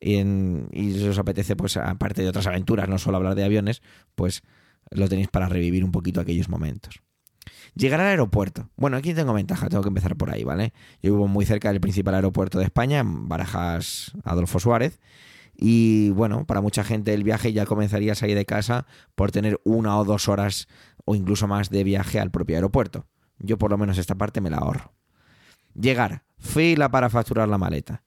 y, 0.00 0.18
y 0.20 0.92
si 0.92 1.08
os 1.08 1.18
apetece, 1.18 1.56
pues 1.56 1.76
aparte 1.76 2.22
de 2.22 2.28
otras 2.28 2.46
aventuras, 2.46 2.88
no 2.88 2.98
solo 2.98 3.16
hablar 3.16 3.34
de 3.34 3.42
aviones, 3.42 3.82
pues 4.14 4.44
lo 4.92 5.08
tenéis 5.08 5.26
para 5.26 5.48
revivir 5.48 5.82
un 5.82 5.90
poquito 5.90 6.20
aquellos 6.20 6.48
momentos. 6.48 7.02
Llegar 7.74 8.00
al 8.00 8.08
aeropuerto. 8.08 8.68
Bueno, 8.76 8.98
aquí 8.98 9.14
tengo 9.14 9.32
ventaja, 9.32 9.68
tengo 9.68 9.82
que 9.82 9.88
empezar 9.88 10.16
por 10.16 10.30
ahí, 10.30 10.44
¿vale? 10.44 10.74
Yo 11.02 11.12
vivo 11.12 11.26
muy 11.26 11.46
cerca 11.46 11.70
del 11.70 11.80
principal 11.80 12.14
aeropuerto 12.14 12.58
de 12.58 12.64
España, 12.64 12.98
en 12.98 13.28
Barajas 13.28 14.12
Adolfo 14.24 14.60
Suárez. 14.60 15.00
Y 15.56 16.10
bueno, 16.10 16.46
para 16.46 16.60
mucha 16.60 16.84
gente 16.84 17.14
el 17.14 17.24
viaje 17.24 17.52
ya 17.52 17.64
comenzaría 17.64 18.12
a 18.12 18.14
salir 18.14 18.36
de 18.36 18.44
casa 18.44 18.86
por 19.14 19.32
tener 19.32 19.60
una 19.64 19.98
o 19.98 20.04
dos 20.04 20.28
horas 20.28 20.68
o 21.04 21.14
incluso 21.14 21.46
más 21.46 21.70
de 21.70 21.84
viaje 21.84 22.20
al 22.20 22.30
propio 22.30 22.56
aeropuerto. 22.56 23.06
Yo 23.38 23.58
por 23.58 23.70
lo 23.70 23.78
menos 23.78 23.96
esta 23.96 24.16
parte 24.16 24.40
me 24.40 24.50
la 24.50 24.58
ahorro. 24.58 24.92
Llegar, 25.74 26.24
fila 26.38 26.90
para 26.90 27.08
facturar 27.08 27.48
la 27.48 27.58
maleta. 27.58 28.02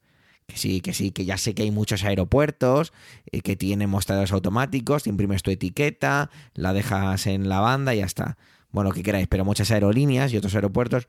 Que 0.46 0.56
sí, 0.56 0.80
que 0.80 0.92
sí, 0.92 1.10
que 1.10 1.24
ya 1.24 1.38
sé 1.38 1.54
que 1.54 1.64
hay 1.64 1.72
muchos 1.72 2.04
aeropuertos 2.04 2.92
eh, 3.32 3.40
que 3.40 3.56
tienen 3.56 3.90
mostradores 3.90 4.30
automáticos, 4.30 5.08
imprimes 5.08 5.42
tu 5.42 5.50
etiqueta, 5.50 6.30
la 6.54 6.72
dejas 6.72 7.26
en 7.26 7.48
la 7.48 7.58
banda 7.58 7.94
y 7.94 7.98
ya 7.98 8.04
está 8.04 8.36
bueno, 8.76 8.92
que 8.92 9.02
queráis, 9.02 9.26
pero 9.26 9.42
muchas 9.42 9.70
aerolíneas 9.70 10.34
y 10.34 10.36
otros 10.36 10.54
aeropuertos, 10.54 11.08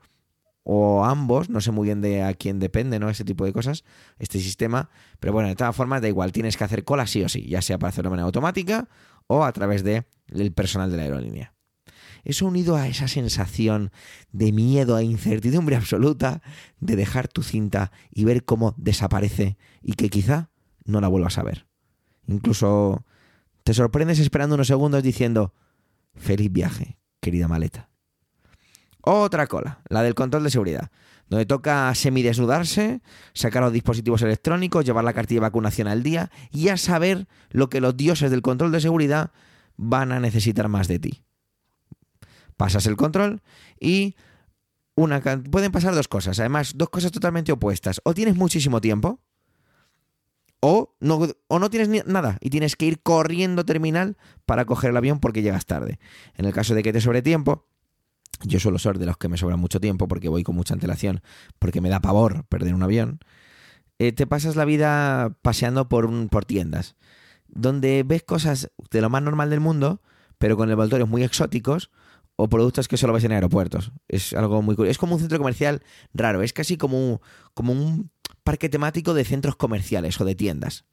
o 0.62 1.04
ambos, 1.04 1.50
no 1.50 1.60
sé 1.60 1.70
muy 1.70 1.84
bien 1.84 2.00
de 2.00 2.22
a 2.22 2.32
quién 2.32 2.60
depende, 2.60 2.98
¿no? 2.98 3.10
Ese 3.10 3.26
tipo 3.26 3.44
de 3.44 3.52
cosas, 3.52 3.84
este 4.18 4.40
sistema, 4.40 4.88
pero 5.20 5.34
bueno, 5.34 5.50
de 5.50 5.54
todas 5.54 5.76
formas 5.76 6.00
da 6.00 6.08
igual, 6.08 6.32
tienes 6.32 6.56
que 6.56 6.64
hacer 6.64 6.84
cola 6.84 7.06
sí 7.06 7.22
o 7.22 7.28
sí, 7.28 7.46
ya 7.46 7.60
sea 7.60 7.78
para 7.78 7.90
hacerlo 7.90 8.08
de 8.08 8.12
manera 8.12 8.24
automática 8.24 8.88
o 9.26 9.44
a 9.44 9.52
través 9.52 9.84
del 9.84 10.52
personal 10.54 10.90
de 10.90 10.96
la 10.96 11.02
aerolínea. 11.02 11.52
Eso 12.24 12.46
unido 12.46 12.74
a 12.74 12.88
esa 12.88 13.06
sensación 13.06 13.90
de 14.32 14.50
miedo 14.50 14.96
e 14.96 15.04
incertidumbre 15.04 15.76
absoluta 15.76 16.40
de 16.80 16.96
dejar 16.96 17.28
tu 17.28 17.42
cinta 17.42 17.92
y 18.10 18.24
ver 18.24 18.46
cómo 18.46 18.74
desaparece 18.78 19.58
y 19.82 19.92
que 19.92 20.08
quizá 20.08 20.48
no 20.86 21.02
la 21.02 21.08
vuelvas 21.08 21.36
a 21.36 21.42
ver. 21.42 21.66
Incluso 22.26 23.04
te 23.62 23.74
sorprendes 23.74 24.20
esperando 24.20 24.54
unos 24.54 24.68
segundos 24.68 25.02
diciendo, 25.02 25.52
feliz 26.14 26.50
viaje, 26.50 26.98
querida 27.28 27.46
maleta. 27.46 27.90
Otra 29.02 29.46
cola, 29.46 29.82
la 29.90 30.02
del 30.02 30.14
control 30.14 30.44
de 30.44 30.50
seguridad, 30.50 30.90
donde 31.28 31.44
toca 31.44 31.94
semidesnudarse, 31.94 33.02
sacar 33.34 33.62
los 33.62 33.72
dispositivos 33.72 34.22
electrónicos, 34.22 34.86
llevar 34.86 35.04
la 35.04 35.12
cartilla 35.12 35.40
de 35.40 35.46
vacunación 35.46 35.88
al 35.88 36.02
día 36.02 36.30
y 36.50 36.62
ya 36.62 36.78
saber 36.78 37.28
lo 37.50 37.68
que 37.68 37.82
los 37.82 37.96
dioses 37.98 38.30
del 38.30 38.40
control 38.40 38.72
de 38.72 38.80
seguridad 38.80 39.30
van 39.76 40.10
a 40.10 40.20
necesitar 40.20 40.68
más 40.68 40.88
de 40.88 40.98
ti. 40.98 41.22
Pasas 42.56 42.86
el 42.86 42.96
control 42.96 43.42
y 43.78 44.16
pueden 44.94 45.70
pasar 45.70 45.94
dos 45.94 46.08
cosas, 46.08 46.40
además 46.40 46.72
dos 46.76 46.88
cosas 46.88 47.12
totalmente 47.12 47.52
opuestas. 47.52 48.00
O 48.04 48.14
tienes 48.14 48.36
muchísimo 48.36 48.80
tiempo, 48.80 49.20
o 50.60 50.94
no, 51.00 51.20
o 51.46 51.58
no 51.58 51.70
tienes 51.70 52.06
nada 52.06 52.38
y 52.40 52.50
tienes 52.50 52.76
que 52.76 52.86
ir 52.86 53.00
corriendo 53.02 53.64
terminal 53.64 54.16
para 54.46 54.64
coger 54.64 54.90
el 54.90 54.96
avión 54.96 55.20
porque 55.20 55.42
llegas 55.42 55.66
tarde. 55.66 55.98
En 56.34 56.44
el 56.44 56.52
caso 56.52 56.74
de 56.74 56.82
que 56.82 56.92
te 56.92 57.00
sobre 57.00 57.22
tiempo, 57.22 57.66
yo 58.42 58.60
suelo 58.60 58.78
ser 58.78 58.98
de 58.98 59.06
los 59.06 59.16
que 59.16 59.28
me 59.28 59.36
sobra 59.36 59.56
mucho 59.56 59.80
tiempo 59.80 60.08
porque 60.08 60.28
voy 60.28 60.42
con 60.42 60.54
mucha 60.54 60.74
antelación, 60.74 61.22
porque 61.58 61.80
me 61.80 61.88
da 61.88 62.00
pavor 62.00 62.44
perder 62.46 62.74
un 62.74 62.82
avión. 62.82 63.20
Eh, 63.98 64.12
te 64.12 64.26
pasas 64.26 64.56
la 64.56 64.64
vida 64.64 65.36
paseando 65.42 65.88
por, 65.88 66.06
un, 66.06 66.28
por 66.28 66.44
tiendas, 66.44 66.96
donde 67.48 68.04
ves 68.06 68.22
cosas 68.22 68.70
de 68.90 69.00
lo 69.00 69.10
más 69.10 69.22
normal 69.22 69.50
del 69.50 69.60
mundo, 69.60 70.02
pero 70.38 70.56
con 70.56 70.70
envoltorios 70.70 71.08
muy 71.08 71.24
exóticos 71.24 71.90
o 72.36 72.48
productos 72.48 72.86
que 72.86 72.96
solo 72.96 73.12
ves 73.12 73.24
en 73.24 73.32
aeropuertos. 73.32 73.90
Es 74.06 74.32
algo 74.32 74.62
muy 74.62 74.76
curioso. 74.76 74.92
Es 74.92 74.98
como 74.98 75.14
un 75.14 75.20
centro 75.20 75.38
comercial 75.38 75.82
raro, 76.14 76.42
es 76.42 76.52
casi 76.52 76.76
como, 76.76 77.20
como 77.54 77.72
un 77.72 78.12
parque 78.48 78.70
temático 78.70 79.12
de 79.12 79.26
centros 79.26 79.56
comerciales 79.56 80.18
o 80.22 80.24
de 80.24 80.34
tiendas. 80.34 80.86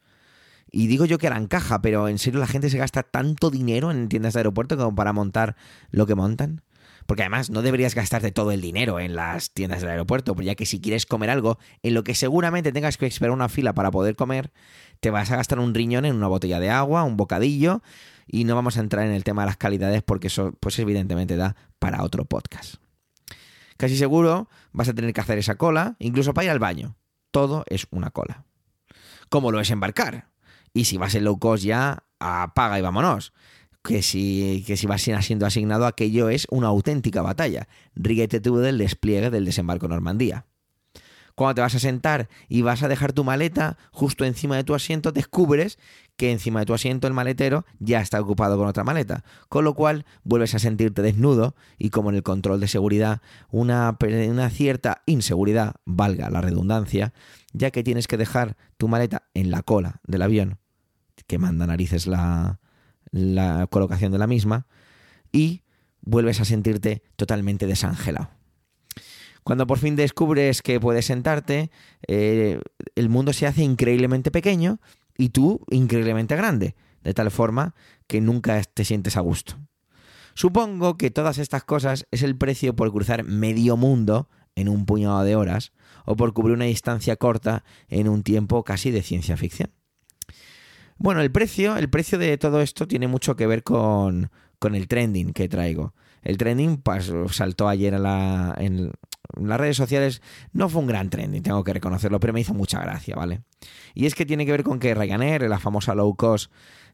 Y 0.70 0.88
digo 0.88 1.06
yo 1.06 1.18
que 1.18 1.28
harán 1.28 1.48
caja, 1.48 1.82
pero 1.82 2.10
en 2.10 2.20
serio 2.20 2.42
la 2.42 2.48
gente 2.48 2.70
se 2.70 2.78
gasta 2.78 3.04
tanto 3.04 3.50
dinero 3.50 3.92
en 3.92 4.10
tiendas 4.10 4.34
de 4.34 4.42
aeropuerto 4.42 4.76
como 4.76 4.94
para 4.94 5.14
montar 5.14 5.56
lo 5.90 6.06
que 6.06 6.16
montan. 6.16 6.64
Porque 7.06 7.22
además 7.22 7.50
no 7.50 7.62
deberías 7.62 7.96
gastarte 7.96 8.34
todo 8.34 8.52
el 8.52 8.60
dinero 8.60 9.00
en 9.00 9.16
las 9.16 9.54
tiendas 9.54 9.80
del 9.80 9.92
aeropuerto, 9.92 10.36
ya 10.42 10.56
que 10.56 10.66
si 10.66 10.82
quieres 10.82 11.06
comer 11.06 11.30
algo 11.30 11.58
en 11.82 11.94
lo 11.94 12.04
que 12.04 12.14
seguramente 12.14 12.74
tengas 12.74 12.98
que 12.98 13.06
esperar 13.06 13.32
una 13.32 13.48
fila 13.48 13.72
para 13.72 13.90
poder 13.90 14.18
comer, 14.18 14.52
te 15.00 15.10
vas 15.10 15.32
a 15.32 15.38
gastar 15.38 15.60
un 15.60 15.74
riñón 15.74 16.04
en 16.04 16.18
una 16.18 16.28
botella 16.28 16.60
de 16.60 16.72
agua, 16.72 17.06
un 17.06 17.16
bocadillo, 17.16 17.82
y 18.28 18.44
no 18.44 18.56
vamos 18.56 18.76
a 18.76 18.82
entrar 18.82 19.06
en 19.06 19.14
el 19.14 19.24
tema 19.24 19.44
de 19.44 19.46
las 19.46 19.56
calidades 19.56 20.04
porque 20.04 20.28
eso 20.28 20.52
pues 20.60 20.78
evidentemente 20.78 21.38
da 21.38 21.56
para 21.80 22.04
otro 22.04 22.26
podcast. 22.26 22.82
Casi 23.78 23.96
seguro 23.96 24.50
vas 24.74 24.90
a 24.90 24.94
tener 24.94 25.14
que 25.14 25.22
hacer 25.22 25.38
esa 25.38 25.56
cola, 25.56 25.96
incluso 26.00 26.34
para 26.34 26.44
ir 26.44 26.52
al 26.52 26.60
baño. 26.60 26.98
Todo 27.36 27.66
es 27.68 27.88
una 27.92 28.12
cola. 28.12 28.46
¿Cómo 29.28 29.52
lo 29.52 29.60
es 29.60 29.70
embarcar? 29.70 30.30
Y 30.74 30.86
si 30.86 30.96
vas 30.96 31.16
en 31.16 31.26
low 31.26 31.38
cost 31.38 31.66
ya, 31.66 32.06
apaga 32.18 32.80
y 32.80 32.82
vámonos 32.82 33.34
que 33.84 34.02
si, 34.02 34.64
que 34.66 34.78
si 34.78 34.88
va 34.88 34.98
siendo 34.98 35.46
asignado, 35.46 35.86
aquello 35.86 36.30
es 36.30 36.48
una 36.50 36.68
auténtica 36.68 37.22
batalla. 37.22 37.68
Ríguete 37.94 38.40
tú 38.40 38.60
del 38.60 38.78
despliegue 38.78 39.32
del 39.32 39.44
desembarco 39.44 39.90
Normandía. 39.90 40.46
Cuando 41.36 41.56
te 41.56 41.62
vas 41.62 41.76
a 41.76 41.80
sentar 41.80 42.30
y 42.48 42.62
vas 42.62 42.82
a 42.82 42.88
dejar 42.88 43.12
tu 43.12 43.24
maleta 43.24 43.78
justo 43.92 44.24
encima 44.24 44.56
de 44.56 44.64
tu 44.64 44.74
asiento, 44.74 45.12
descubres 45.12 45.78
que 46.16 46.32
encima 46.32 46.62
de 46.62 46.66
tu 46.66 46.74
asiento 46.74 47.08
el 47.08 47.14
maletero 47.14 47.66
ya 47.80 48.00
está 48.00 48.22
ocupado 48.22 48.58
con 48.58 48.68
otra 48.68 48.86
maleta, 48.86 49.26
con 49.50 49.66
lo 49.66 49.74
cual 49.74 50.06
vuelves 50.24 50.56
a 50.56 50.60
sentirte 50.60 51.02
desnudo 51.02 51.56
y 51.78 51.90
como 51.90 52.10
en 52.10 52.16
el 52.16 52.24
control 52.24 52.62
de 52.62 52.70
seguridad, 52.70 53.22
una, 53.52 53.98
una 54.30 54.50
cierta 54.50 55.02
inseguridad, 55.06 55.76
valga 55.86 56.30
la 56.30 56.40
redundancia, 56.42 57.14
ya 57.52 57.70
que 57.72 57.84
tienes 57.84 58.08
que 58.08 58.18
dejar 58.18 58.56
tu 58.78 58.88
maleta 58.88 59.24
en 59.34 59.52
la 59.52 59.62
cola 59.62 60.00
del 60.08 60.22
avión, 60.22 60.60
que 61.28 61.38
manda 61.38 61.68
narices 61.68 62.08
la, 62.08 62.60
la 63.12 63.68
colocación 63.68 64.12
de 64.12 64.20
la 64.20 64.28
misma 64.28 64.68
y 65.32 65.64
vuelves 66.02 66.40
a 66.40 66.46
sentirte 66.46 67.04
totalmente 67.18 67.68
desangelado. 67.68 68.35
Cuando 69.46 69.68
por 69.68 69.78
fin 69.78 69.96
descubres 69.96 70.64
que 70.64 70.80
puedes 70.80 71.06
sentarte, 71.06 71.70
eh, 72.08 72.60
el 72.96 73.10
mundo 73.10 73.32
se 73.32 73.46
hace 73.46 73.62
increíblemente 73.62 74.32
pequeño 74.32 74.80
y 75.20 75.30
tú 75.30 75.64
increíblemente 75.70 76.36
grande, 76.36 76.76
de 77.04 77.14
tal 77.14 77.30
forma 77.30 77.76
que 78.08 78.22
nunca 78.22 78.60
te 78.64 78.84
sientes 78.84 79.18
a 79.18 79.20
gusto. 79.20 79.60
Supongo 80.34 80.98
que 80.98 81.12
todas 81.12 81.38
estas 81.38 81.64
cosas 81.64 82.08
es 82.10 82.24
el 82.24 82.36
precio 82.36 82.76
por 82.76 82.92
cruzar 82.92 83.24
medio 83.24 83.78
mundo 83.78 84.30
en 84.56 84.68
un 84.68 84.88
puñado 84.88 85.24
de 85.24 85.36
horas 85.36 85.74
o 86.06 86.16
por 86.16 86.34
cubrir 86.34 86.56
una 86.56 86.66
distancia 86.66 87.16
corta 87.16 87.64
en 87.88 88.10
un 88.10 88.24
tiempo 88.24 88.64
casi 88.64 88.90
de 88.90 89.04
ciencia 89.04 89.38
ficción. 89.38 89.70
Bueno, 90.98 91.22
el 91.22 91.32
precio, 91.32 91.78
el 91.78 91.92
precio 91.92 92.18
de 92.18 92.40
todo 92.40 92.62
esto 92.62 92.88
tiene 92.88 93.08
mucho 93.08 93.36
que 93.36 93.46
ver 93.46 93.62
con, 93.62 94.32
con 94.58 94.74
el 94.74 94.88
trending 94.88 95.34
que 95.34 95.48
traigo. 95.48 95.94
El 96.24 96.38
trending 96.38 96.78
pues, 96.78 97.14
saltó 97.30 97.70
ayer 97.70 97.94
en, 97.94 98.02
la, 98.02 98.56
en, 98.58 98.92
las 99.40 99.60
redes 99.60 99.78
sociales. 99.78 100.22
No 100.54 100.70
fue 100.70 100.82
un 100.82 100.88
gran 100.88 101.10
trending, 101.10 101.44
tengo 101.44 101.64
que 101.64 101.74
reconocerlo, 101.74 102.20
pero 102.20 102.34
me 102.34 102.42
hizo 102.42 102.54
mucha 102.54 102.80
gracia, 102.80 103.16
¿vale? 103.16 103.42
Y 103.94 104.06
es 104.06 104.16
que 104.16 104.26
tiene 104.26 104.46
que 104.46 104.52
ver 104.52 104.64
con 104.64 104.80
que 104.80 104.94
Ryanair, 104.94 105.44
la 105.50 105.60
famosa 105.60 105.96
low 105.96 106.16
cost 106.16 106.52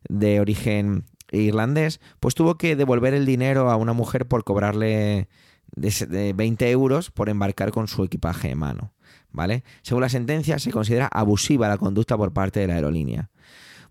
de 0.09 0.39
origen 0.39 1.05
irlandés, 1.31 2.01
pues 2.19 2.35
tuvo 2.35 2.55
que 2.55 2.75
devolver 2.75 3.13
el 3.13 3.25
dinero 3.25 3.69
a 3.69 3.75
una 3.75 3.93
mujer 3.93 4.27
por 4.27 4.43
cobrarle 4.43 5.29
de 5.75 6.33
20 6.35 6.69
euros 6.69 7.11
por 7.11 7.29
embarcar 7.29 7.71
con 7.71 7.87
su 7.87 8.03
equipaje 8.03 8.49
en 8.51 8.57
mano, 8.57 8.93
¿vale? 9.31 9.63
Según 9.81 10.01
la 10.01 10.09
sentencia, 10.09 10.59
se 10.59 10.71
considera 10.71 11.07
abusiva 11.07 11.69
la 11.69 11.77
conducta 11.77 12.17
por 12.17 12.33
parte 12.33 12.59
de 12.59 12.67
la 12.67 12.75
aerolínea. 12.75 13.29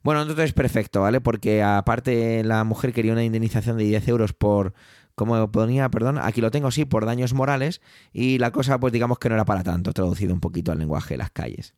Bueno, 0.03 0.23
entonces 0.23 0.47
es 0.47 0.53
perfecto, 0.55 1.03
¿vale? 1.03 1.21
Porque 1.21 1.63
aparte 1.63 2.43
la 2.43 2.65
mujer 2.65 2.93
quería 2.93 3.13
una 3.13 3.25
indemnización 3.25 3.77
de 3.77 3.85
10 3.85 4.09
euros 4.09 4.33
por, 4.33 4.73
como 5.21 5.53
ponía, 5.53 5.91
perdón, 5.91 6.17
aquí 6.17 6.41
lo 6.41 6.51
tengo, 6.51 6.71
sí, 6.71 6.87
por 6.87 7.05
daños 7.05 7.35
morales 7.35 7.83
y 8.11 8.39
la 8.39 8.53
cosa 8.53 8.81
pues 8.81 8.91
digamos 8.91 9.19
que 9.19 9.29
no 9.29 9.35
era 9.35 9.45
para 9.45 9.63
tanto, 9.63 9.93
traducido 9.93 10.33
un 10.33 10.41
poquito 10.41 10.73
al 10.73 10.79
lenguaje 10.79 11.13
de 11.13 11.19
las 11.19 11.31
calles. 11.31 11.75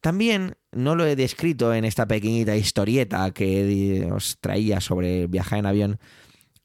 También 0.00 0.54
no 0.70 0.94
lo 0.94 1.04
he 1.04 1.16
descrito 1.16 1.74
en 1.74 1.84
esta 1.84 2.06
pequeñita 2.06 2.54
historieta 2.54 3.28
que 3.32 4.08
os 4.12 4.38
traía 4.40 4.80
sobre 4.80 5.26
viajar 5.26 5.58
en 5.58 5.66
avión, 5.66 5.98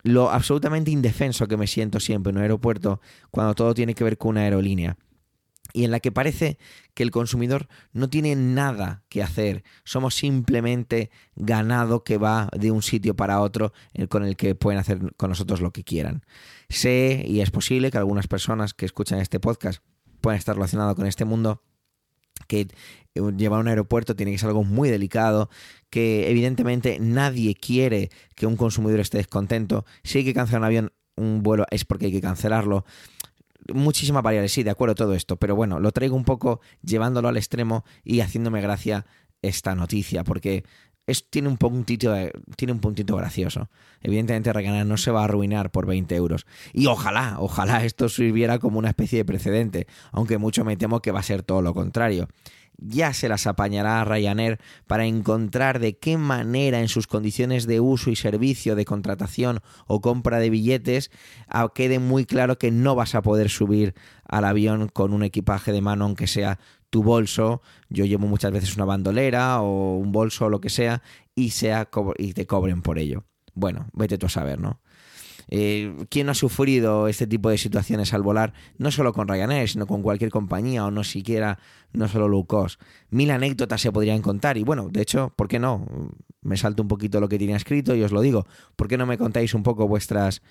lo 0.04 0.30
absolutamente 0.30 0.92
indefenso 0.92 1.48
que 1.48 1.58
me 1.58 1.66
siento 1.66 2.00
siempre 2.00 2.30
en 2.30 2.38
un 2.38 2.44
aeropuerto 2.44 3.02
cuando 3.32 3.56
todo 3.56 3.74
tiene 3.74 3.96
que 3.96 4.04
ver 4.04 4.20
con 4.20 4.30
una 4.30 4.42
aerolínea 4.42 4.98
y 5.78 5.84
en 5.84 5.92
la 5.92 6.00
que 6.00 6.12
parece 6.12 6.58
que 6.96 7.04
el 7.04 7.12
consumidor 7.12 7.68
no 7.94 8.10
tiene 8.10 8.36
nada 8.36 9.04
que 9.10 9.22
hacer, 9.22 9.63
somos 9.84 10.16
simplemente 10.16 11.12
ganado 11.36 12.04
que 12.04 12.18
va 12.18 12.50
de 12.58 12.72
un 12.72 12.82
sitio 12.82 13.16
para 13.16 13.42
otro 13.42 13.74
eh, 13.94 14.08
con 14.08 14.24
el 14.24 14.36
que 14.36 14.56
pueden 14.56 14.80
hacer 14.80 15.13
con 15.18 15.30
nosotros 15.30 15.62
lo 15.62 15.72
que 15.72 15.84
quieran. 15.84 16.26
Sé 16.68 17.24
y 17.28 17.42
es 17.42 17.52
posible 17.52 17.92
que 17.92 18.00
algunas 18.00 18.28
personas 18.28 18.74
que 18.74 18.88
escuchan 18.88 19.20
este 19.20 19.40
podcast 19.40 19.84
puedan 20.20 20.40
estar 20.40 20.56
relacionadas 20.56 20.96
con 20.96 21.06
este 21.06 21.26
mundo 21.26 21.62
que 22.48 22.62
eh, 23.13 23.22
llevar 23.38 23.60
un 23.60 23.68
aeropuerto 23.68 24.16
tiene 24.16 24.32
que 24.32 24.40
ser 24.40 24.50
algo 24.50 24.63
muy 24.63 24.90
delicado, 24.90 25.52
que 25.92 26.28
evidentemente 26.32 26.98
nadie 27.00 27.54
quiere 27.54 28.10
que 28.36 28.48
un 28.48 28.58
consumidor 28.58 29.00
esté 29.00 29.20
descontento. 29.20 29.86
Si 30.04 30.18
hay 30.18 30.26
que 30.26 30.34
cancelar 30.34 30.62
un 30.62 30.66
avión, 30.66 30.94
un 31.18 31.44
vuelo 31.44 31.68
es 31.70 31.86
porque 31.86 32.08
hay 32.08 32.12
que 32.12 32.22
cancelarlo 32.22 32.84
muchísimas 33.74 34.24
variables, 34.24 34.52
sí, 34.52 34.64
de 34.64 34.72
acuerdo 34.72 34.96
todo 34.96 35.14
esto, 35.14 35.38
pero 35.38 35.56
bueno, 35.56 35.80
lo 35.80 35.92
traigo 35.92 36.16
un 36.16 36.26
poco 36.26 36.62
llevándolo 36.82 37.28
al 37.28 37.38
extremo 37.38 37.84
y 38.04 38.22
haciéndome 38.22 38.62
gracia 38.62 39.06
esta 39.42 39.76
noticia, 39.76 40.24
porque 40.24 40.64
es, 41.06 41.30
tiene, 41.30 41.48
un 41.48 41.58
puntito, 41.58 42.14
tiene 42.58 42.74
un 42.74 42.80
puntito 42.80 43.16
gracioso. 43.16 43.70
Evidentemente 44.02 44.52
Ryanair 44.52 44.86
no 44.86 44.98
se 44.98 45.12
va 45.12 45.22
a 45.22 45.24
arruinar 45.24 45.72
por 45.72 45.86
20 45.86 46.14
euros. 46.16 46.46
Y 46.74 46.88
ojalá, 46.88 47.38
ojalá 47.40 47.86
esto 47.86 48.10
sirviera 48.10 48.60
como 48.60 48.78
una 48.78 48.90
especie 48.90 49.20
de 49.20 49.26
precedente, 49.26 49.88
aunque 50.12 50.38
mucho 50.38 50.66
me 50.66 50.76
temo 50.76 51.02
que 51.02 51.12
va 51.12 51.22
a 51.22 51.24
ser 51.24 51.44
todo 51.44 51.62
lo 51.62 51.74
contrario 51.74 52.28
ya 52.78 53.13
se 53.13 53.30
las 53.30 53.48
apañará 53.48 54.02
a 54.02 54.06
Ryanair 54.06 54.60
para 54.86 55.06
encontrar 55.06 55.80
de 55.80 55.98
qué 55.98 56.18
manera 56.18 56.80
en 56.80 56.88
sus 56.88 57.08
condiciones 57.08 57.68
de 57.68 57.80
uso 57.80 58.10
y 58.10 58.16
servicio 58.16 58.76
de 58.76 58.86
contratación 58.86 59.60
o 59.88 60.02
compra 60.02 60.40
de 60.40 60.50
billetes 60.50 61.12
quede 61.74 62.00
muy 62.00 62.26
claro 62.26 62.58
que 62.58 62.72
no 62.72 62.96
vas 62.96 63.16
a 63.16 63.22
poder 63.22 63.50
subir 63.50 63.96
al 64.26 64.46
avión 64.46 64.90
con 64.90 65.13
un 65.13 65.24
equipaje 65.24 65.72
de 65.72 65.82
mano 65.82 66.06
aunque 66.06 66.28
sea 66.28 66.60
tu 66.90 67.04
bolso, 67.04 67.62
yo 67.90 68.06
llevo 68.06 68.28
muchas 68.28 68.52
veces 68.52 68.76
una 68.76 68.86
bandolera 68.86 69.62
o 69.62 69.98
un 69.98 70.12
bolso 70.12 70.46
o 70.46 70.50
lo 70.50 70.62
que 70.62 70.70
sea 70.70 71.02
y 71.36 71.50
sea 71.50 71.90
y 72.18 72.34
te 72.34 72.48
cobren 72.48 72.82
por 72.82 72.98
ello. 72.98 73.26
Bueno, 73.54 73.88
vete 73.94 74.18
tú 74.18 74.28
a 74.28 74.30
saber, 74.30 74.60
¿no? 74.60 74.80
Eh, 75.50 75.96
¿Quién 76.10 76.30
ha 76.30 76.34
sufrido 76.34 77.08
este 77.08 77.28
tipo 77.28 77.50
de 77.50 77.58
situaciones 77.58 78.14
al 78.14 78.22
volar? 78.22 78.54
No 78.78 78.92
solo 78.92 79.14
con 79.14 79.28
Ryanair, 79.28 79.70
sino 79.70 79.88
con 79.88 80.02
cualquier 80.02 80.32
compañía 80.32 80.86
o 80.86 80.92
no 80.92 81.04
siquiera, 81.04 81.60
no 81.94 82.08
solo 82.08 82.28
low. 82.28 82.46
Mil 83.10 83.32
anécdotas 83.32 83.82
se 83.82 83.92
podrían 83.92 84.22
contar 84.22 84.58
y 84.58 84.64
bueno, 84.64 84.90
de 84.90 85.02
hecho, 85.02 85.34
¿por 85.36 85.48
qué 85.48 85.60
no? 85.60 85.86
Me 86.42 86.58
salto 86.58 86.82
un 86.82 86.88
poquito 86.88 87.20
lo 87.20 87.30
que 87.30 87.40
tenía 87.40 87.56
escrito 87.56 87.96
y 87.96 88.04
os 88.04 88.12
lo 88.12 88.22
digo. 88.22 88.46
¿Por 88.76 88.88
qué 88.88 88.98
no 88.98 89.06
me 89.06 89.18
contáis 89.18 89.54
un 89.54 89.64
poco 89.64 89.88
vuestras 89.88 90.42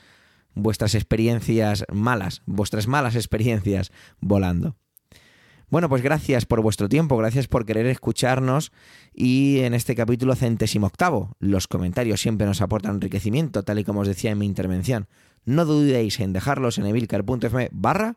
vuestras 0.56 0.94
experiencias 0.94 1.84
malas, 1.92 2.42
vuestras 2.46 2.88
malas 2.88 3.14
experiencias 3.14 3.92
volando. 4.20 4.76
Bueno, 5.68 5.88
pues 5.88 6.02
gracias 6.02 6.46
por 6.46 6.62
vuestro 6.62 6.88
tiempo, 6.88 7.16
gracias 7.16 7.48
por 7.48 7.66
querer 7.66 7.86
escucharnos 7.86 8.70
y 9.12 9.60
en 9.60 9.74
este 9.74 9.96
capítulo 9.96 10.36
centésimo 10.36 10.86
octavo, 10.86 11.34
los 11.40 11.66
comentarios 11.66 12.20
siempre 12.20 12.46
nos 12.46 12.60
aportan 12.60 12.94
enriquecimiento, 12.94 13.64
tal 13.64 13.80
y 13.80 13.84
como 13.84 14.00
os 14.00 14.08
decía 14.08 14.30
en 14.30 14.38
mi 14.38 14.46
intervención. 14.46 15.08
No 15.44 15.64
dudéis 15.64 16.20
en 16.20 16.32
dejarlos 16.32 16.78
en 16.78 16.86
evilcar.fm 16.86 17.68
barra 17.72 18.16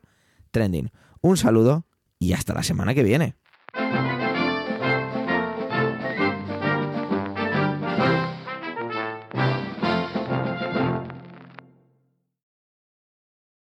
trending. 0.52 0.92
Un 1.22 1.38
saludo 1.38 1.86
y 2.20 2.34
hasta 2.34 2.54
la 2.54 2.64
semana 2.64 2.94
que 2.94 3.04
viene. 3.04 3.36